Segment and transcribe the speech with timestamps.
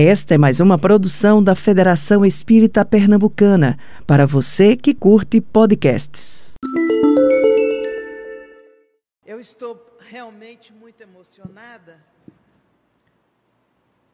[0.00, 6.52] Esta é mais uma produção da Federação Espírita Pernambucana, para você que curte podcasts.
[9.26, 11.98] Eu estou realmente muito emocionada.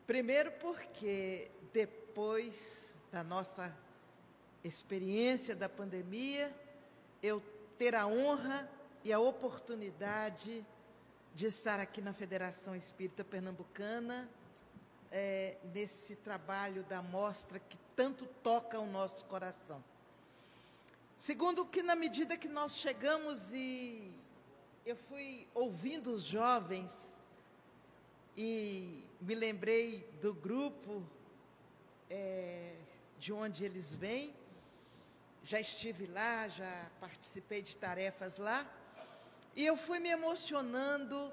[0.06, 2.54] Primeiro, porque depois
[3.12, 3.70] da nossa
[4.64, 6.50] experiência da pandemia,
[7.22, 7.42] eu
[7.76, 8.66] ter a honra
[9.04, 10.64] e a oportunidade
[11.34, 14.26] de estar aqui na Federação Espírita Pernambucana
[15.16, 19.82] é, nesse trabalho da mostra que tanto toca o nosso coração.
[21.16, 24.18] Segundo que na medida que nós chegamos e
[24.84, 27.20] eu fui ouvindo os jovens
[28.36, 31.06] e me lembrei do grupo
[32.10, 32.74] é,
[33.16, 34.34] de onde eles vêm.
[35.44, 38.68] Já estive lá, já participei de tarefas lá.
[39.54, 41.32] E eu fui me emocionando,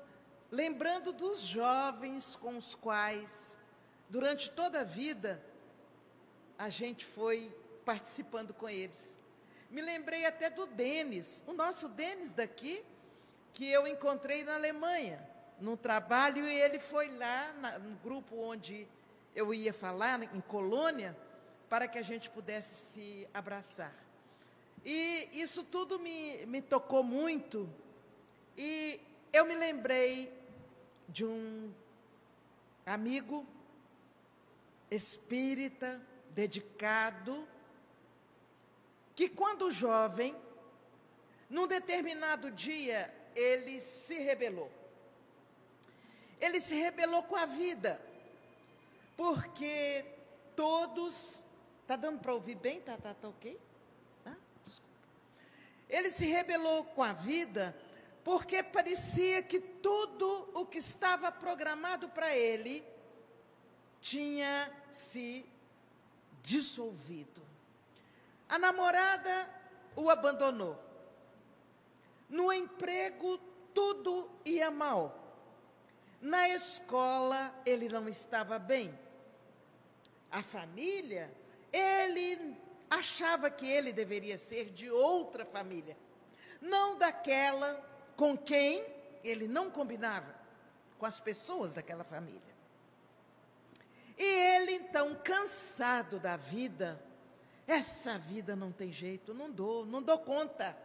[0.52, 3.60] lembrando dos jovens com os quais
[4.12, 5.42] durante toda a vida,
[6.60, 7.50] a gente foi
[7.86, 9.18] participando com eles.
[9.70, 12.84] Me lembrei até do Denis, o nosso Denis daqui,
[13.54, 15.26] que eu encontrei na Alemanha,
[15.62, 18.86] num trabalho, e ele foi lá na, no grupo onde
[19.34, 21.18] eu ia falar, em Colônia,
[21.70, 23.96] para que a gente pudesse se abraçar.
[24.84, 27.70] E isso tudo me, me tocou muito,
[28.58, 29.00] e
[29.32, 30.38] eu me lembrei
[31.08, 31.72] de um
[32.86, 33.48] amigo
[34.92, 37.48] espírita, dedicado,
[39.16, 40.36] que quando jovem,
[41.50, 44.70] num determinado dia, ele se rebelou.
[46.40, 48.02] Ele se rebelou com a vida,
[49.16, 50.06] porque
[50.56, 51.46] todos.
[51.82, 52.78] Está dando para ouvir bem?
[52.80, 53.60] Está tá, tá ok?
[54.26, 54.36] Ah,
[55.90, 57.76] ele se rebelou com a vida,
[58.24, 62.84] porque parecia que tudo o que estava programado para ele
[64.00, 65.46] tinha se
[66.44, 67.42] dissolvido.
[68.50, 69.50] A namorada
[69.96, 70.78] o abandonou.
[72.30, 73.38] No emprego,
[73.74, 75.18] tudo ia mal.
[76.22, 78.98] Na escola, ele não estava bem.
[80.32, 81.34] A família,
[81.74, 82.56] ele
[82.90, 85.98] achava que ele deveria ser de outra família,
[86.62, 87.82] não daquela
[88.18, 88.86] com quem
[89.24, 90.36] ele não combinava,
[91.00, 92.51] com as pessoas daquela família.
[94.22, 97.04] E ele então, cansado da vida,
[97.66, 100.78] essa vida não tem jeito, não dou, não dou conta.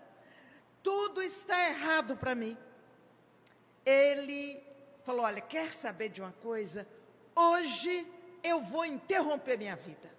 [0.82, 2.56] Tudo está errado para mim.
[3.84, 4.58] Ele
[5.04, 6.88] falou: Olha, quer saber de uma coisa?
[7.34, 8.10] Hoje
[8.42, 10.10] eu vou interromper minha vida.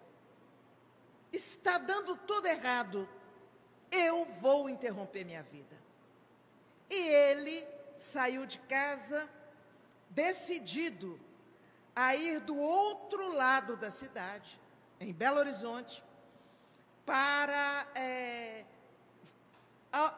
[1.33, 3.09] Está dando tudo errado.
[3.89, 5.75] Eu vou interromper minha vida.
[6.87, 7.65] E ele
[7.97, 9.27] saiu de casa
[10.07, 11.19] decidido
[11.99, 14.61] a ir do outro lado da cidade,
[14.99, 16.03] em Belo Horizonte,
[17.03, 18.63] para é,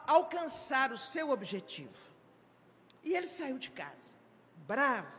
[0.06, 1.96] alcançar o seu objetivo.
[3.02, 4.12] E ele saiu de casa,
[4.66, 5.10] bravo,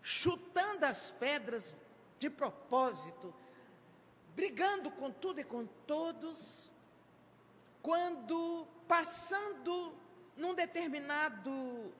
[0.00, 1.74] chutando as pedras
[2.18, 3.34] de propósito,
[4.34, 6.70] brigando com tudo e com todos,
[7.82, 9.92] quando passando
[10.34, 11.92] num determinado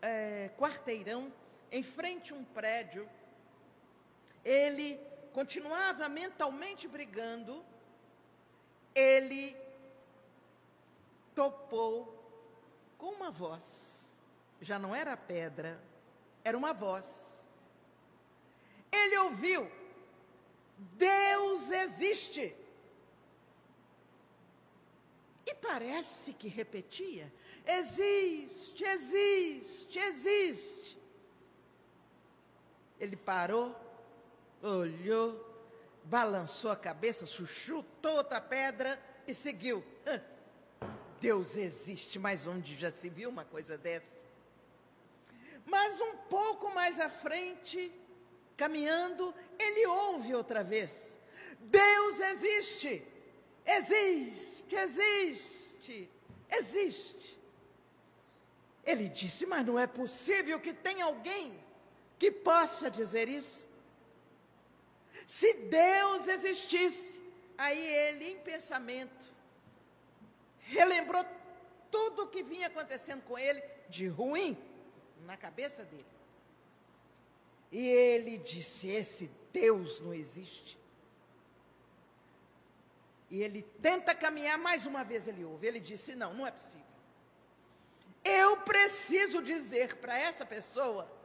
[0.00, 1.32] é, quarteirão,
[1.72, 3.08] em frente a um prédio,
[4.44, 5.00] ele
[5.32, 7.64] continuava mentalmente brigando,
[8.94, 9.56] ele
[11.34, 12.22] topou
[12.98, 14.12] com uma voz.
[14.60, 15.82] Já não era pedra,
[16.44, 17.46] era uma voz.
[18.92, 19.72] Ele ouviu:
[20.76, 22.54] Deus existe.
[25.46, 27.32] E parece que repetia:
[27.66, 31.01] existe, existe, existe.
[33.02, 33.74] Ele parou,
[34.62, 35.44] olhou,
[36.04, 38.96] balançou a cabeça, chuchutou outra pedra
[39.26, 39.84] e seguiu.
[41.20, 44.14] Deus existe, mas onde já se viu uma coisa dessa?
[45.66, 47.92] Mas um pouco mais à frente,
[48.56, 51.16] caminhando, ele ouve outra vez:
[51.58, 53.04] Deus existe,
[53.66, 56.10] existe, existe,
[56.48, 57.40] existe.
[58.84, 61.61] Ele disse: Mas não é possível que tenha alguém
[62.22, 63.66] que possa dizer isso.
[65.26, 67.20] Se Deus existisse,
[67.58, 69.26] aí ele, em pensamento,
[70.60, 71.26] relembrou
[71.90, 74.56] tudo o que vinha acontecendo com ele de ruim
[75.22, 76.06] na cabeça dele.
[77.72, 80.78] E ele disse: Esse Deus não existe.
[83.30, 85.66] E ele tenta caminhar mais uma vez, ele ouve.
[85.66, 86.86] Ele disse: Não, não é possível.
[88.24, 91.20] Eu preciso dizer para essa pessoa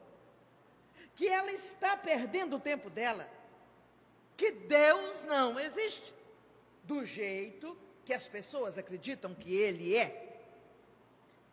[1.18, 3.28] que ela está perdendo o tempo dela,
[4.36, 6.14] que Deus não existe,
[6.84, 10.38] do jeito que as pessoas acreditam que Ele é.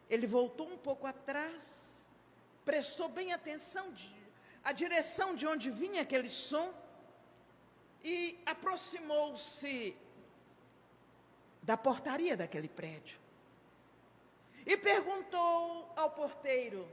[0.07, 1.99] Ele voltou um pouco atrás,
[2.63, 4.15] prestou bem atenção de,
[4.63, 6.71] a direção de onde vinha aquele som
[8.03, 9.97] e aproximou-se
[11.63, 13.17] da portaria daquele prédio.
[14.63, 16.87] E perguntou ao porteiro: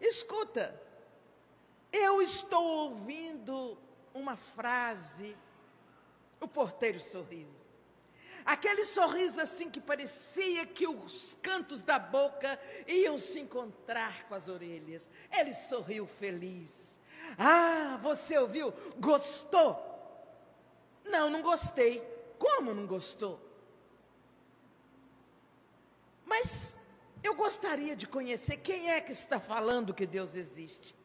[0.00, 0.85] Escuta,
[1.92, 3.78] eu estou ouvindo
[4.14, 5.36] uma frase.
[6.40, 7.48] O porteiro sorriu.
[8.44, 14.46] Aquele sorriso assim que parecia que os cantos da boca iam se encontrar com as
[14.46, 15.08] orelhas.
[15.32, 16.70] Ele sorriu feliz.
[17.36, 18.72] Ah, você ouviu?
[18.98, 19.76] Gostou?
[21.04, 22.00] Não, não gostei.
[22.38, 23.40] Como não gostou?
[26.24, 26.76] Mas
[27.22, 30.95] eu gostaria de conhecer quem é que está falando que Deus existe.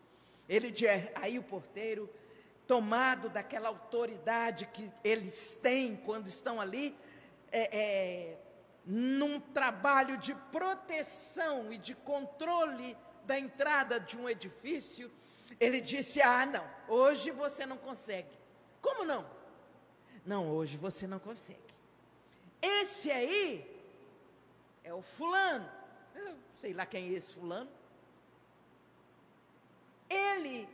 [0.47, 0.73] Ele
[1.15, 2.09] aí o porteiro,
[2.67, 6.95] tomado daquela autoridade que eles têm quando estão ali,
[7.51, 8.37] é, é,
[8.85, 15.11] num trabalho de proteção e de controle da entrada de um edifício,
[15.59, 18.29] ele disse: Ah, não, hoje você não consegue.
[18.81, 19.25] Como não?
[20.25, 21.59] Não, hoje você não consegue.
[22.61, 23.65] Esse aí
[24.83, 25.69] é o fulano.
[26.15, 27.69] Eu sei lá quem é esse fulano.
[30.11, 30.67] Ele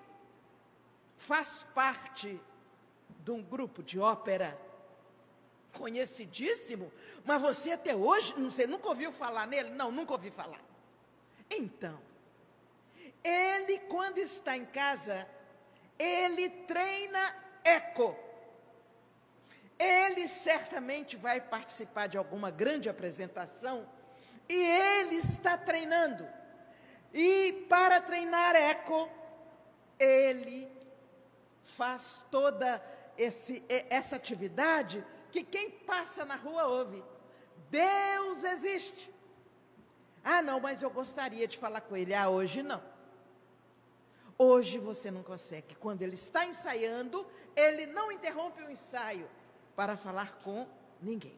[1.15, 2.41] faz parte
[3.23, 4.59] de um grupo de ópera
[5.73, 6.91] conhecidíssimo,
[7.23, 9.69] mas você até hoje, não sei, nunca ouviu falar nele?
[9.69, 10.59] Não, nunca ouvi falar.
[11.51, 12.01] Então,
[13.23, 15.27] ele quando está em casa,
[15.99, 18.17] ele treina eco.
[19.77, 23.87] Ele certamente vai participar de alguma grande apresentação
[24.49, 26.27] e ele está treinando.
[27.13, 29.09] E para treinar eco,
[29.99, 30.71] ele
[31.63, 32.83] faz toda
[33.17, 37.03] esse, essa atividade que quem passa na rua ouve.
[37.69, 39.13] Deus existe.
[40.23, 42.13] Ah, não, mas eu gostaria de falar com ele.
[42.13, 42.81] Ah, hoje não.
[44.37, 45.75] Hoje você não consegue.
[45.75, 49.29] Quando ele está ensaiando, ele não interrompe o ensaio
[49.75, 50.67] para falar com
[51.01, 51.37] ninguém.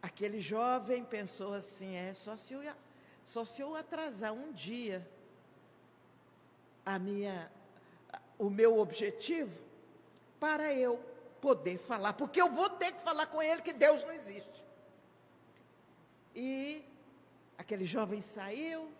[0.00, 2.62] Aquele jovem pensou assim: é só se eu,
[3.24, 5.06] só se eu atrasar um dia
[6.88, 7.52] a minha,
[8.38, 9.52] o meu objetivo
[10.40, 10.98] para eu
[11.38, 14.64] poder falar, porque eu vou ter que falar com ele que Deus não existe.
[16.34, 16.82] E
[17.58, 18.90] aquele jovem saiu,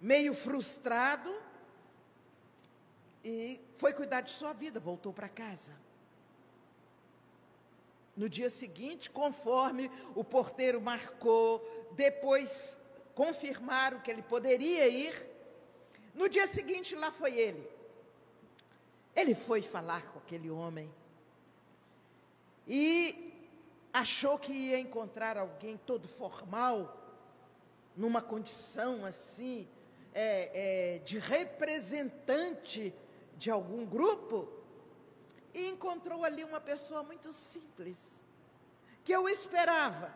[0.00, 1.34] meio frustrado,
[3.24, 5.72] e foi cuidar de sua vida, voltou para casa.
[8.16, 11.60] No dia seguinte, conforme o porteiro marcou,
[11.96, 12.78] depois
[13.16, 15.31] confirmaram que ele poderia ir.
[16.14, 17.68] No dia seguinte, lá foi ele.
[19.14, 20.90] Ele foi falar com aquele homem
[22.66, 23.32] e
[23.92, 26.98] achou que ia encontrar alguém todo formal,
[27.94, 29.68] numa condição assim,
[30.14, 32.94] é, é, de representante
[33.36, 34.48] de algum grupo
[35.52, 38.18] e encontrou ali uma pessoa muito simples,
[39.04, 40.14] que eu esperava,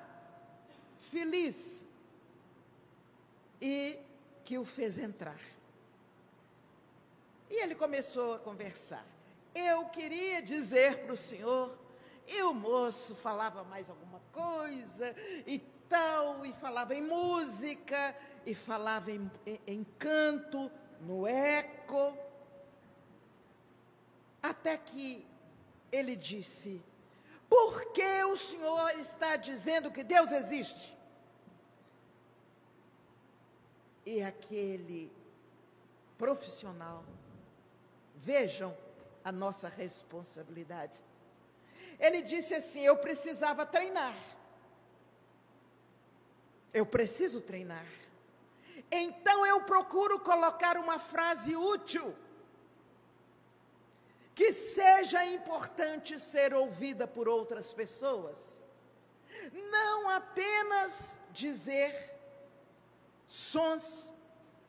[0.98, 1.86] feliz,
[3.60, 3.98] e
[4.44, 5.38] que o fez entrar.
[7.50, 9.06] E ele começou a conversar.
[9.54, 11.76] Eu queria dizer para o senhor,
[12.26, 15.14] e o moço falava mais alguma coisa
[15.46, 20.70] e tal, e falava em música, e falava em, em, em canto,
[21.00, 22.16] no eco.
[24.42, 25.26] Até que
[25.90, 26.82] ele disse:
[27.48, 30.96] Por que o senhor está dizendo que Deus existe?
[34.04, 35.10] E aquele
[36.16, 37.04] profissional,
[38.26, 38.76] vejam
[39.24, 40.98] a nossa responsabilidade.
[41.98, 44.16] Ele disse assim: Eu precisava treinar.
[46.74, 47.86] Eu preciso treinar.
[48.90, 52.14] Então eu procuro colocar uma frase útil
[54.34, 58.58] que seja importante ser ouvida por outras pessoas.
[59.70, 61.92] Não apenas dizer
[63.26, 64.12] sons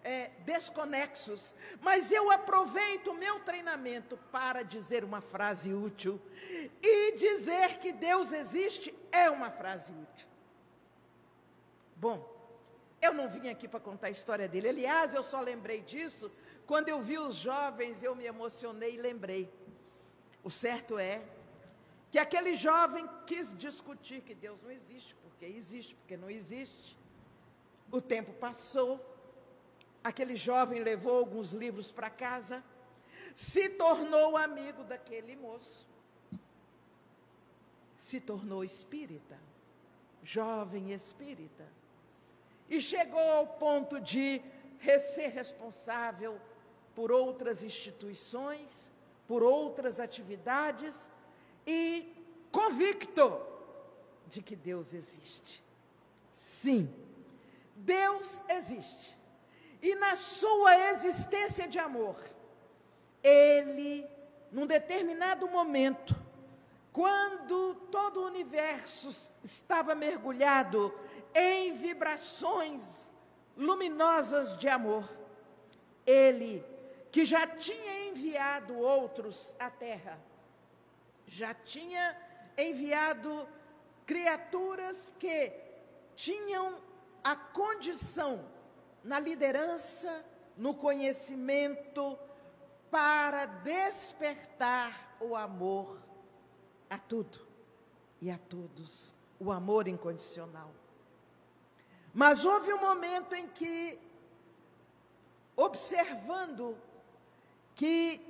[0.08, 6.18] é, desconexos, mas eu aproveito o meu treinamento para dizer uma frase útil.
[6.82, 10.28] E dizer que Deus existe é uma frase útil.
[11.98, 12.26] Bom,
[13.02, 14.70] eu não vim aqui para contar a história dele.
[14.70, 16.32] Aliás, eu só lembrei disso
[16.66, 19.52] quando eu vi os jovens, eu me emocionei e lembrei.
[20.42, 21.22] O certo é
[22.10, 26.98] que aquele jovem quis discutir que Deus não existe, porque existe, porque não existe.
[27.92, 29.17] O tempo passou,
[30.04, 32.64] Aquele jovem levou alguns livros para casa,
[33.36, 35.86] se tornou amigo daquele moço,
[37.98, 39.38] se tornou espírita,
[40.24, 41.68] jovem espírita,
[42.70, 44.42] e chegou ao ponto de
[45.14, 46.40] ser responsável
[46.96, 48.92] por outras instituições,
[49.28, 51.10] por outras atividades
[51.66, 52.14] e
[52.52, 53.46] convicto
[54.28, 55.64] de que Deus existe.
[56.34, 56.94] Sim,
[57.76, 59.17] Deus existe.
[59.82, 62.16] E na sua existência de amor,
[63.24, 64.06] Ele,
[64.52, 66.16] num determinado momento,
[66.92, 69.10] quando todo o universo
[69.44, 70.94] estava mergulhado
[71.34, 73.12] em vibrações
[73.56, 75.08] luminosas de amor,
[76.06, 76.66] Ele,
[77.12, 80.20] que já tinha enviado outros à terra,
[81.28, 82.18] já tinha
[82.58, 83.48] enviado
[84.06, 85.52] criaturas que
[86.16, 86.82] tinham
[87.24, 88.57] a condição
[89.08, 90.26] na liderança,
[90.58, 92.20] no conhecimento,
[92.92, 95.98] para despertar o amor
[96.90, 97.40] a tudo
[98.22, 100.72] e a todos, o amor incondicional.
[102.14, 103.98] Mas houve um momento em que,
[105.56, 106.78] observando
[107.76, 108.22] que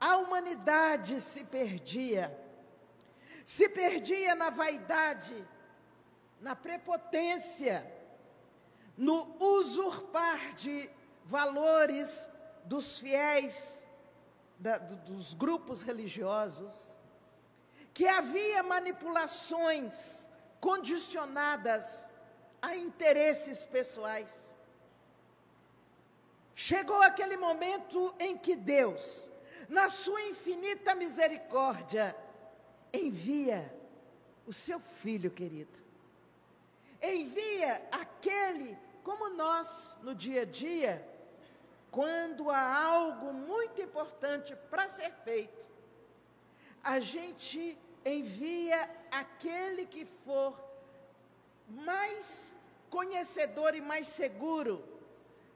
[0.00, 2.34] a humanidade se perdia,
[3.44, 5.46] se perdia na vaidade,
[6.40, 7.99] na prepotência,
[9.00, 10.90] no usurpar de
[11.24, 12.28] valores
[12.66, 13.82] dos fiéis,
[14.58, 16.74] da, dos grupos religiosos,
[17.94, 19.94] que havia manipulações
[20.60, 22.10] condicionadas
[22.60, 24.34] a interesses pessoais.
[26.54, 29.30] Chegou aquele momento em que Deus,
[29.66, 32.14] na sua infinita misericórdia,
[32.92, 33.74] envia
[34.46, 35.90] o seu filho querido
[37.02, 41.06] envia aquele, como nós no dia a dia,
[41.90, 45.66] quando há algo muito importante para ser feito,
[46.82, 50.58] a gente envia aquele que for
[51.68, 52.54] mais
[52.88, 54.82] conhecedor e mais seguro,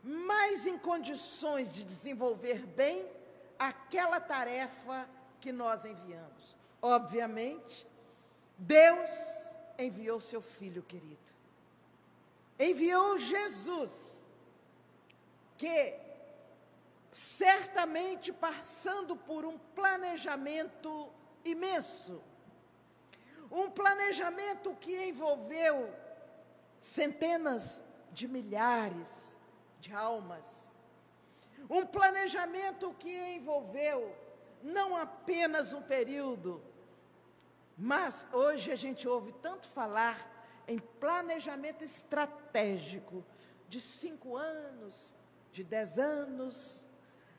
[0.03, 3.09] mais em condições de desenvolver bem
[3.59, 5.09] aquela tarefa
[5.41, 6.57] que nós enviamos.
[6.83, 7.87] Obviamente,
[8.59, 9.11] Deus
[9.79, 11.34] enviou seu filho querido
[12.59, 14.23] enviou Jesus,
[15.57, 15.99] que
[17.13, 21.13] certamente passando por um planejamento
[21.45, 22.23] imenso,
[23.51, 25.93] um planejamento que envolveu
[26.83, 27.83] centenas
[28.13, 29.37] de milhares
[29.81, 30.73] de almas,
[31.69, 34.15] um planejamento que envolveu
[34.63, 36.63] não apenas um período,
[37.77, 40.34] mas hoje a gente ouve tanto falar
[40.67, 43.25] em planejamento estratégico
[43.69, 45.15] de cinco anos,
[45.53, 46.85] de dez anos.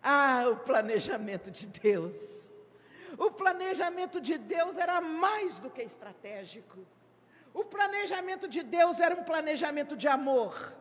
[0.01, 2.49] Ah, o planejamento de Deus.
[3.17, 6.85] O planejamento de Deus era mais do que estratégico.
[7.53, 10.73] O planejamento de Deus era um planejamento de amor.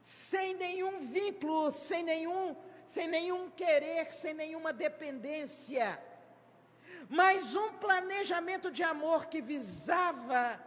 [0.00, 2.56] Sem nenhum vínculo, sem nenhum,
[2.86, 6.00] sem nenhum querer, sem nenhuma dependência
[7.08, 10.60] mas um planejamento de amor que visava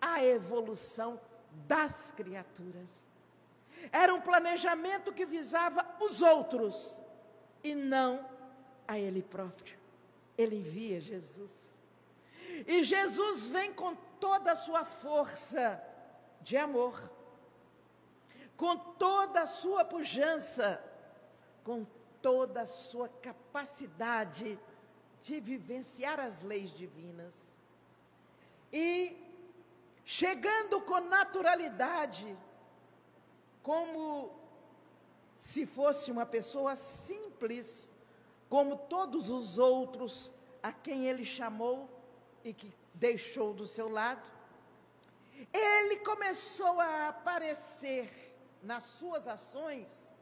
[0.00, 1.20] a evolução
[1.66, 3.04] das criaturas.
[3.92, 6.94] Era um planejamento que visava os outros
[7.62, 8.28] e não
[8.86, 9.76] a ele próprio.
[10.36, 11.52] Ele envia Jesus.
[12.66, 15.82] E Jesus vem com toda a sua força
[16.40, 17.00] de amor,
[18.56, 20.82] com toda a sua pujança,
[21.62, 21.86] com
[22.20, 24.58] toda a sua capacidade
[25.22, 27.34] de vivenciar as leis divinas.
[28.72, 29.16] E
[30.04, 32.36] chegando com naturalidade,
[33.62, 34.30] como
[35.38, 37.88] se fosse uma pessoa simples,
[38.48, 40.32] como todos os outros
[40.62, 41.88] a quem ele chamou
[42.44, 44.22] e que deixou do seu lado,
[45.52, 50.12] ele começou a aparecer nas suas ações,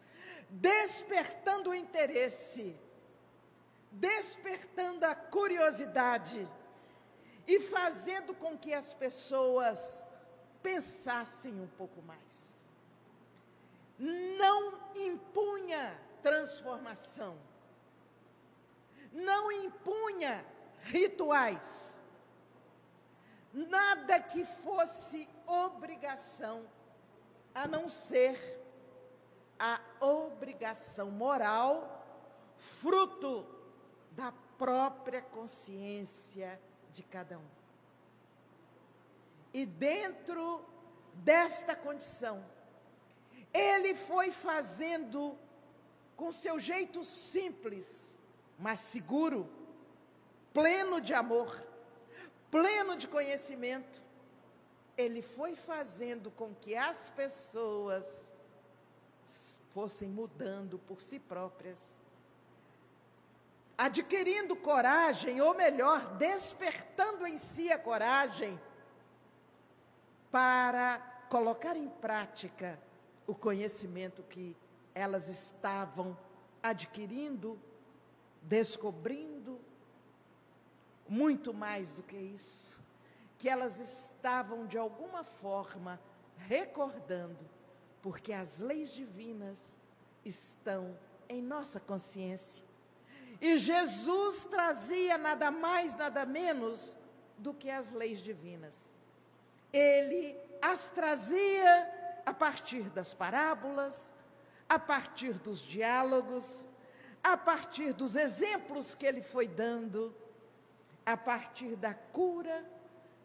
[0.50, 2.76] despertando o interesse
[3.99, 6.47] despertando a curiosidade
[7.47, 10.05] e fazendo com que as pessoas
[10.62, 12.21] pensassem um pouco mais.
[13.99, 17.38] Não impunha transformação,
[19.12, 20.45] não impunha
[20.83, 21.95] rituais,
[23.53, 26.69] nada que fosse obrigação,
[27.55, 28.61] a não ser
[29.59, 32.05] a obrigação moral,
[32.59, 33.56] fruto
[34.16, 37.49] da própria consciência de cada um.
[39.52, 40.64] E dentro
[41.14, 42.44] desta condição,
[43.52, 45.38] Ele foi fazendo
[46.16, 48.18] com seu jeito simples,
[48.58, 49.49] mas seguro,
[50.52, 51.62] pleno de amor,
[52.50, 54.02] pleno de conhecimento.
[54.96, 58.35] Ele foi fazendo com que as pessoas
[59.75, 62.00] fossem mudando por si próprias,
[63.76, 68.59] adquirindo coragem, ou melhor, despertando em si a coragem
[70.30, 72.78] para colocar em prática
[73.26, 74.56] o conhecimento que
[74.95, 76.16] elas estavam
[76.62, 77.59] adquirindo,
[78.42, 79.61] descobrindo,
[81.09, 82.83] muito mais do que isso,
[83.38, 86.00] que elas estavam de alguma forma
[86.38, 87.49] recordando,
[88.02, 89.76] porque as leis divinas
[90.25, 90.97] estão
[91.28, 92.64] em nossa consciência.
[93.40, 96.99] E Jesus trazia nada mais, nada menos
[97.38, 98.90] do que as leis divinas.
[99.73, 104.11] Ele as trazia a partir das parábolas,
[104.69, 106.66] a partir dos diálogos,
[107.23, 110.14] a partir dos exemplos que ele foi dando,
[111.05, 112.64] a partir da cura,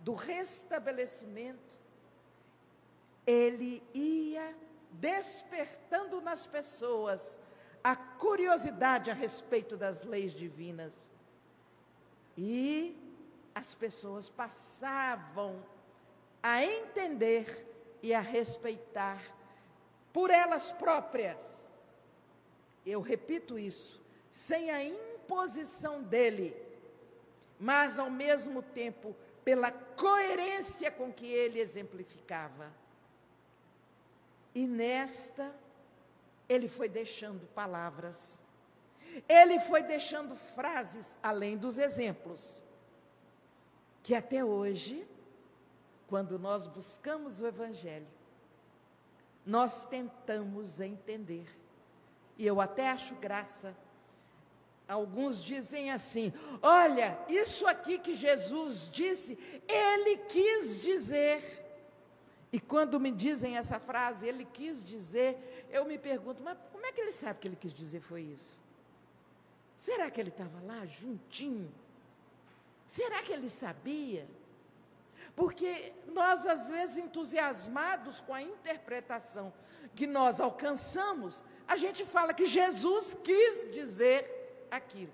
[0.02, 1.78] do restabelecimento,
[3.26, 4.56] ele ia
[4.94, 7.38] despertando nas pessoas
[7.84, 11.10] a curiosidade a respeito das leis divinas.
[12.38, 12.98] E
[13.54, 15.64] as pessoas passavam
[16.42, 17.68] a entender
[18.02, 19.22] e a respeitar
[20.14, 21.68] por elas próprias.
[22.86, 26.56] Eu repito isso, sem a imposição dele,
[27.60, 32.72] mas ao mesmo tempo pela coerência com que ele exemplificava.
[34.54, 35.54] E nesta,
[36.52, 38.42] ele foi deixando palavras,
[39.28, 42.62] ele foi deixando frases além dos exemplos,
[44.04, 45.08] que até hoje,
[46.08, 48.08] quando nós buscamos o Evangelho,
[49.46, 51.48] nós tentamos entender.
[52.38, 53.76] E eu até acho graça.
[54.88, 61.61] Alguns dizem assim: olha, isso aqui que Jesus disse, ele quis dizer.
[62.52, 66.92] E quando me dizem essa frase, ele quis dizer, eu me pergunto, mas como é
[66.92, 68.60] que ele sabe que ele quis dizer foi isso?
[69.78, 71.72] Será que ele estava lá juntinho?
[72.86, 74.28] Será que ele sabia?
[75.34, 79.54] Porque nós, às vezes, entusiasmados com a interpretação
[79.96, 85.14] que nós alcançamos, a gente fala que Jesus quis dizer aquilo.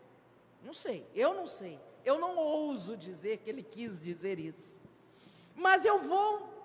[0.64, 1.80] Não sei, eu não sei.
[2.04, 4.82] Eu não ouso dizer que ele quis dizer isso.
[5.56, 6.57] Mas eu vou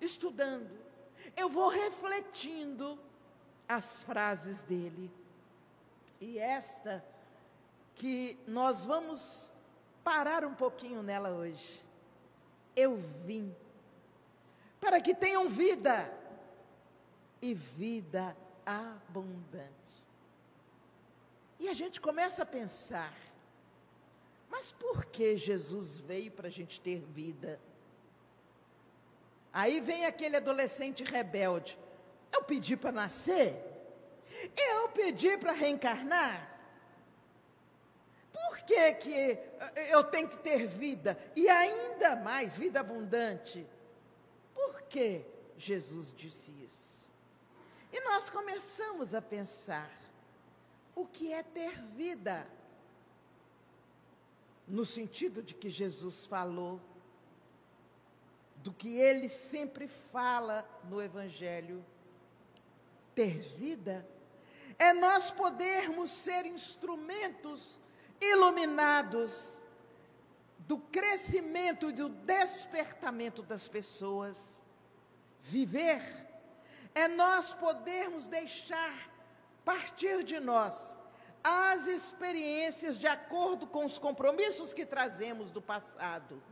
[0.00, 0.70] estudando,
[1.36, 2.98] eu vou refletindo
[3.68, 5.10] as frases dele.
[6.20, 7.04] E esta
[7.94, 9.52] que nós vamos
[10.04, 11.86] parar um pouquinho nela hoje
[12.76, 13.56] eu vim
[14.78, 16.12] para que tenham vida
[17.40, 19.72] e vida abundante.
[21.58, 23.16] E a gente começa a pensar,
[24.50, 27.58] mas por que Jesus veio para a gente ter vida?
[29.56, 31.78] Aí vem aquele adolescente rebelde.
[32.30, 33.56] Eu pedi para nascer?
[34.54, 36.60] Eu pedi para reencarnar?
[38.30, 41.18] Por que, que eh, eu tenho que ter vida?
[41.34, 43.66] E ainda mais vida abundante.
[44.54, 45.24] Por que
[45.56, 47.08] Jesus disse isso?
[47.90, 49.90] E nós começamos a pensar:
[50.94, 52.46] o que é ter vida?
[54.68, 56.78] No sentido de que Jesus falou,
[58.66, 61.86] do que ele sempre fala no Evangelho.
[63.14, 64.04] Ter vida
[64.76, 67.78] é nós podermos ser instrumentos
[68.20, 69.60] iluminados
[70.58, 74.60] do crescimento e do despertamento das pessoas.
[75.42, 76.02] Viver
[76.92, 78.92] é nós podermos deixar
[79.64, 80.96] partir de nós
[81.44, 86.42] as experiências de acordo com os compromissos que trazemos do passado.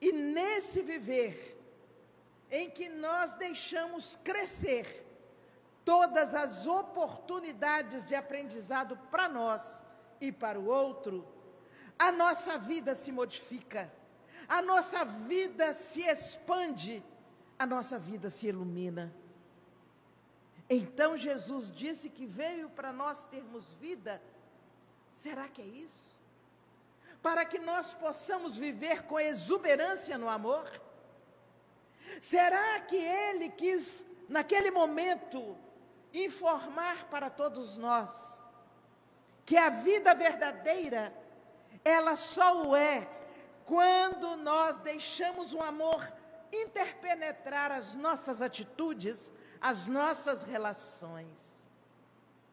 [0.00, 1.58] E nesse viver,
[2.50, 5.06] em que nós deixamos crescer
[5.84, 9.84] todas as oportunidades de aprendizado para nós
[10.20, 11.26] e para o outro,
[11.98, 13.92] a nossa vida se modifica,
[14.48, 17.04] a nossa vida se expande,
[17.58, 19.14] a nossa vida se ilumina.
[20.68, 24.22] Então Jesus disse que veio para nós termos vida.
[25.12, 26.19] Será que é isso?
[27.22, 30.70] Para que nós possamos viver com exuberância no amor?
[32.20, 35.56] Será que ele quis, naquele momento,
[36.12, 38.40] informar para todos nós
[39.44, 41.12] que a vida verdadeira,
[41.84, 43.08] ela só o é
[43.64, 46.00] quando nós deixamos o amor
[46.52, 49.30] interpenetrar as nossas atitudes,
[49.60, 51.66] as nossas relações.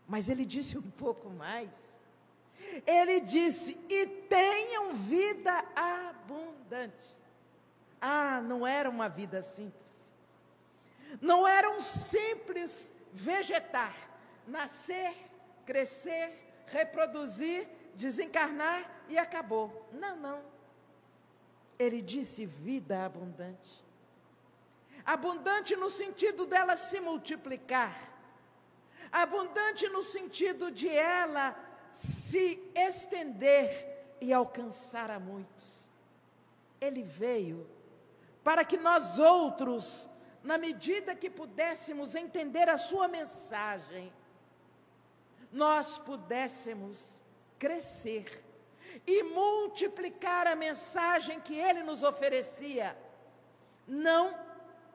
[0.08, 1.69] Mas ele disse um pouco mais.
[2.86, 7.15] Ele disse: e tenham vida abundante.
[7.99, 9.88] Ah, não era uma vida simples.
[11.21, 13.95] Não era um simples vegetar,
[14.45, 15.15] nascer,
[15.65, 16.32] crescer,
[16.67, 19.89] reproduzir, desencarnar e acabou.
[19.91, 20.41] Não, não.
[21.80, 23.84] Ele disse vida abundante.
[25.06, 27.95] Abundante no sentido dela se multiplicar.
[29.12, 31.56] Abundante no sentido de ela
[31.97, 35.89] se estender e alcançar a muitos.
[36.79, 37.67] Ele veio
[38.43, 40.05] para que nós outros,
[40.43, 44.13] na medida que pudéssemos entender a sua mensagem,
[45.51, 47.23] nós pudéssemos
[47.57, 48.43] crescer
[49.05, 52.95] e multiplicar a mensagem que ele nos oferecia,
[53.88, 54.38] não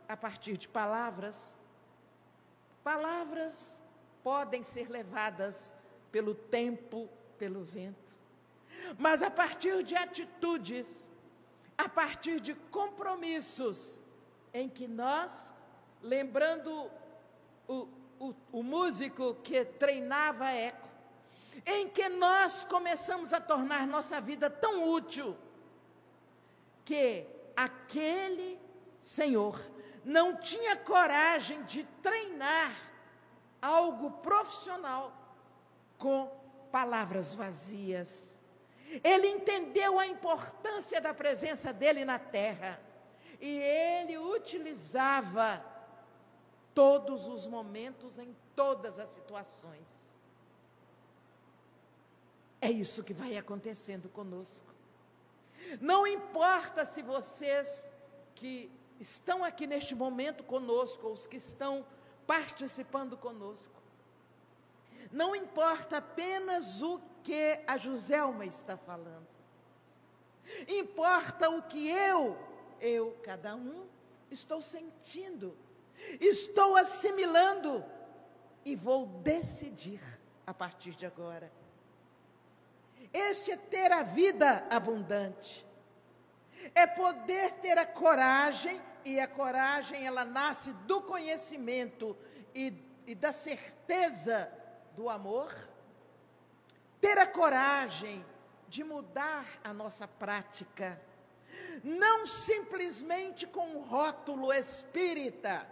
[0.09, 1.53] a partir de palavras.
[2.85, 3.83] Palavras
[4.23, 5.73] podem ser levadas
[6.13, 8.17] pelo tempo, pelo vento,
[8.99, 11.09] mas a partir de atitudes,
[11.77, 13.99] a partir de compromissos,
[14.53, 15.55] em que nós,
[16.03, 16.91] lembrando
[17.67, 17.89] o,
[18.21, 20.89] o, o músico que treinava eco,
[21.65, 25.37] em que nós começamos a tornar nossa vida tão útil
[26.85, 28.61] que aquele
[29.03, 29.61] Senhor
[30.05, 32.73] não tinha coragem de treinar
[33.61, 35.22] algo profissional
[36.03, 36.29] com
[36.73, 38.37] palavras vazias.
[39.05, 42.81] Ele entendeu a importância da presença dele na terra
[43.41, 45.65] e ele utilizava
[46.75, 49.87] todos os momentos em todas as situações.
[52.61, 54.75] É isso que vai acontecendo conosco.
[55.81, 57.93] Não importa se vocês
[58.35, 61.87] que estão aqui neste momento conosco, ou os que estão
[62.27, 63.82] participando conosco,
[65.13, 69.29] não importa apenas o que a Joselma está falando,
[70.67, 72.37] importa o que eu,
[72.81, 73.87] eu, cada um,
[74.31, 75.57] estou sentindo,
[76.19, 77.85] estou assimilando
[78.65, 80.01] e vou decidir
[80.47, 81.53] a partir de agora.
[83.13, 85.67] Este é ter a vida abundante.
[86.75, 92.17] É poder ter a coragem, e a coragem ela nasce do conhecimento
[92.55, 92.73] e,
[93.07, 94.51] e da certeza
[94.97, 95.53] do amor.
[97.01, 98.25] Ter a coragem
[98.69, 101.01] de mudar a nossa prática,
[101.83, 105.67] não simplesmente com um rótulo espírita,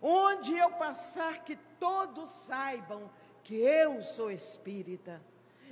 [0.00, 3.10] onde eu passar que todos saibam
[3.42, 5.20] que eu sou espírita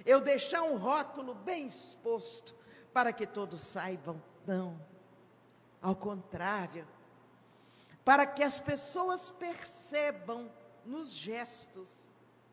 [0.05, 2.55] eu deixar um rótulo bem exposto
[2.92, 4.23] para que todos saibam.
[4.47, 4.81] Não.
[5.83, 6.87] Ao contrário,
[8.05, 10.51] para que as pessoas percebam
[10.88, 11.90] nos gestos,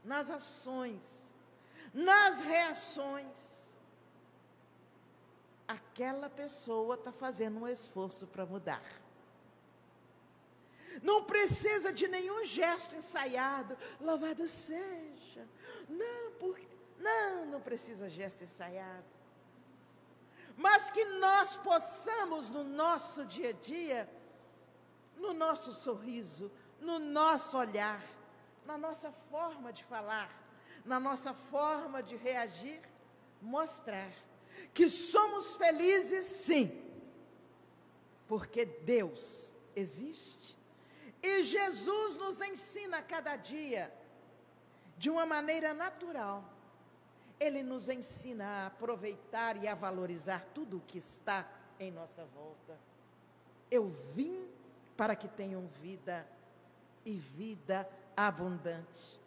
[0.03, 1.01] nas ações,
[1.93, 3.55] nas reações,
[5.67, 8.83] aquela pessoa está fazendo um esforço para mudar.
[11.01, 15.47] Não precisa de nenhum gesto ensaiado, louvado seja.
[15.89, 16.67] Não, porque
[16.99, 19.05] não, não precisa gesto ensaiado.
[20.57, 24.09] Mas que nós possamos no nosso dia a dia,
[25.17, 28.01] no nosso sorriso, no nosso olhar,
[28.65, 30.29] na nossa forma de falar,
[30.83, 32.81] na nossa forma de reagir,
[33.41, 34.11] mostrar
[34.73, 36.81] que somos felizes sim,
[38.27, 40.55] porque Deus existe
[41.21, 43.93] e Jesus nos ensina cada dia
[44.97, 46.55] de uma maneira natural
[47.39, 51.47] ele nos ensina a aproveitar e a valorizar tudo o que está
[51.79, 52.77] em nossa volta.
[53.69, 54.47] Eu vim
[54.95, 56.25] para que tenham vida
[57.03, 59.19] e vida abundante.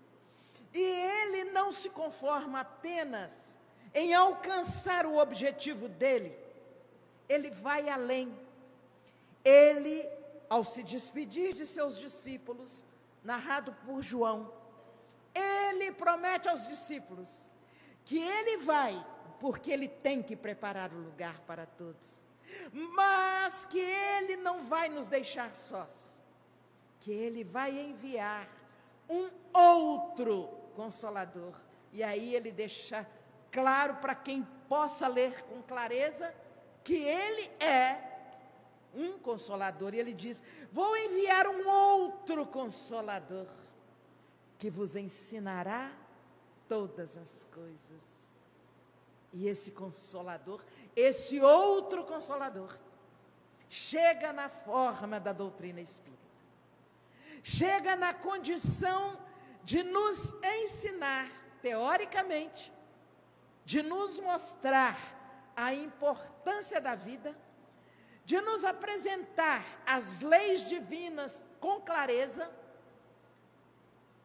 [0.73, 3.57] E ele não se conforma apenas
[3.95, 6.37] em alcançar o objetivo dele,
[7.29, 8.33] ele vai além.
[9.45, 10.07] Ele,
[10.49, 12.85] ao se despedir de seus discípulos,
[13.25, 14.53] narrado por João,
[15.35, 17.49] ele promete aos discípulos
[18.05, 19.05] que ele vai,
[19.41, 22.25] porque ele tem que preparar o lugar para todos,
[22.73, 26.19] mas que ele não vai nos deixar sós,
[27.01, 28.49] que ele vai enviar
[29.09, 31.55] um outro consolador.
[31.93, 33.07] E aí ele deixa
[33.51, 36.35] claro para quem possa ler com clareza
[36.85, 38.09] que ele é
[38.95, 39.95] um consolador.
[39.95, 40.43] E ele diz:
[40.73, 43.47] Vou enviar um outro consolador
[44.59, 45.93] que vos ensinará
[46.69, 48.19] todas as coisas.
[49.33, 50.63] E esse consolador,
[50.97, 52.77] esse outro consolador,
[53.69, 56.28] chega na forma da doutrina espírita.
[57.43, 59.19] Chega na condição
[59.65, 62.73] de nos ensinar, teoricamente,
[63.65, 64.97] de nos mostrar
[65.55, 67.37] a importância da vida,
[68.25, 72.51] de nos apresentar as leis divinas com clareza,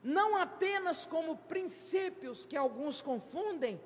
[0.03, 3.81] não apenas como princípios que alguns confundem,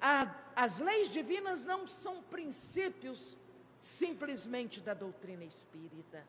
[0.00, 3.38] a, as leis divinas não são princípios
[3.80, 6.24] simplesmente da doutrina espírita.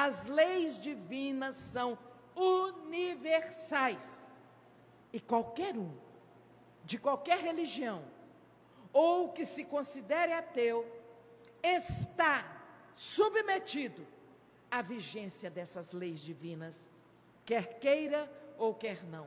[0.00, 1.98] As leis divinas são
[2.36, 4.28] universais.
[5.12, 5.92] E qualquer um,
[6.84, 8.04] de qualquer religião,
[8.92, 10.86] ou que se considere ateu,
[11.60, 12.62] está
[12.94, 14.06] submetido
[14.70, 16.88] à vigência dessas leis divinas,
[17.44, 19.26] quer queira ou quer não.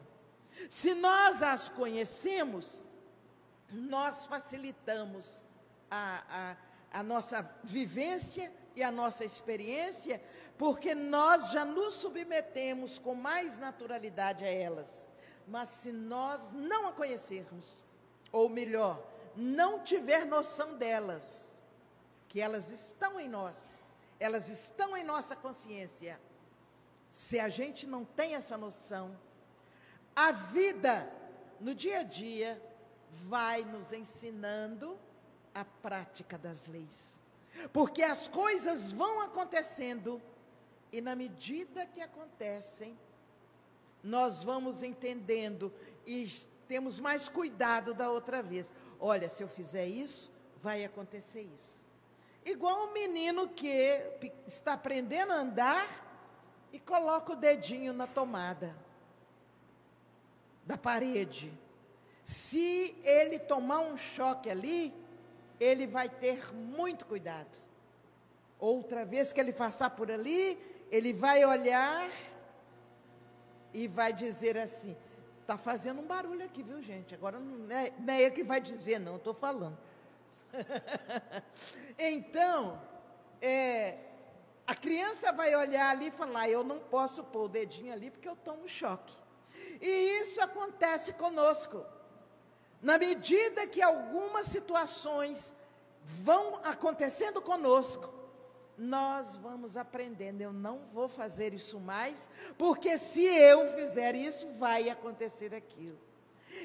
[0.70, 2.82] Se nós as conhecemos,
[3.70, 5.44] nós facilitamos
[5.90, 6.56] a,
[6.94, 10.22] a, a nossa vivência e a nossa experiência
[10.58, 15.08] porque nós já nos submetemos com mais naturalidade a elas.
[15.48, 17.84] Mas se nós não a conhecermos,
[18.32, 19.02] ou melhor,
[19.36, 21.60] não tiver noção delas,
[22.30, 23.58] que elas estão em nós,
[24.20, 26.20] elas estão em nossa consciência,
[27.12, 29.18] se a gente não tem essa noção,
[30.16, 31.12] a vida
[31.60, 32.62] no dia a dia
[33.28, 34.98] vai nos ensinando
[35.54, 37.20] a prática das leis.
[37.74, 40.22] Porque as coisas vão acontecendo
[40.92, 42.98] e na medida que acontecem,
[44.04, 45.74] nós vamos entendendo
[46.06, 46.32] e
[46.68, 48.74] temos mais cuidado da outra vez.
[49.00, 51.80] Olha, se eu fizer isso, vai acontecer isso.
[52.46, 53.70] Igual um menino que
[54.48, 58.76] está aprendendo a andar e coloca o dedinho na tomada
[60.66, 61.54] da parede.
[62.24, 64.94] Se ele tomar um choque ali,
[65.60, 67.60] ele vai ter muito cuidado.
[68.60, 70.58] Outra vez que ele passar por ali,
[70.92, 72.10] ele vai olhar
[73.74, 74.96] e vai dizer assim:
[75.40, 77.16] está fazendo um barulho aqui, viu, gente?
[77.16, 79.78] Agora não é, não é ele que vai dizer, não, estou falando.
[81.98, 82.82] então,
[83.42, 83.98] é,
[84.68, 88.28] a criança vai olhar ali e falar: eu não posso pôr o dedinho ali porque
[88.28, 89.16] eu tomo choque.
[89.80, 91.86] E isso acontece conosco.
[92.82, 95.54] Na medida que algumas situações
[96.04, 98.21] vão acontecendo conosco,
[98.82, 100.42] nós vamos aprendendo.
[100.42, 106.00] Eu não vou fazer isso mais, porque se eu fizer isso, vai acontecer aquilo.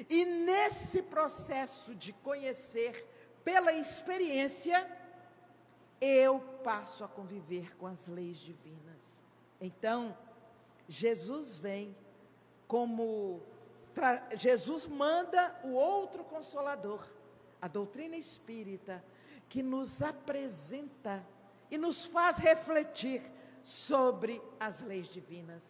[0.08, 3.06] E nesse processo de conhecer
[3.44, 4.86] pela experiência,
[6.00, 9.22] eu passo a conviver com as leis divinas.
[9.60, 10.16] Então,
[10.88, 11.94] Jesus vem
[12.66, 13.42] como
[14.36, 17.06] Jesus manda o outro consolador,
[17.60, 19.02] a doutrina espírita,
[19.48, 21.24] que nos apresenta
[21.70, 23.22] e nos faz refletir
[23.62, 25.62] sobre as leis divinas.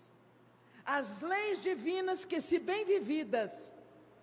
[0.85, 3.73] As leis divinas que, se bem vividas,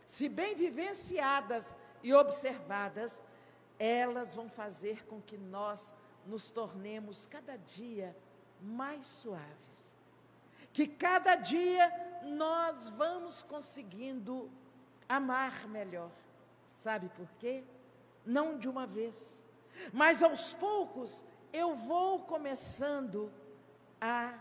[0.06, 3.22] se bem vivenciadas e observadas,
[3.80, 5.94] elas vão fazer com que nós
[6.26, 8.16] nos tornemos cada dia
[8.62, 9.96] mais suaves.
[10.72, 11.92] Que cada dia
[12.24, 14.50] nós vamos conseguindo
[15.08, 16.12] amar melhor.
[16.78, 17.64] Sabe por quê?
[18.26, 19.42] Não de uma vez,
[19.92, 23.32] mas aos poucos eu vou começando
[24.02, 24.34] a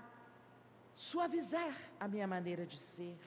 [0.95, 3.19] suavizar a minha maneira de ser,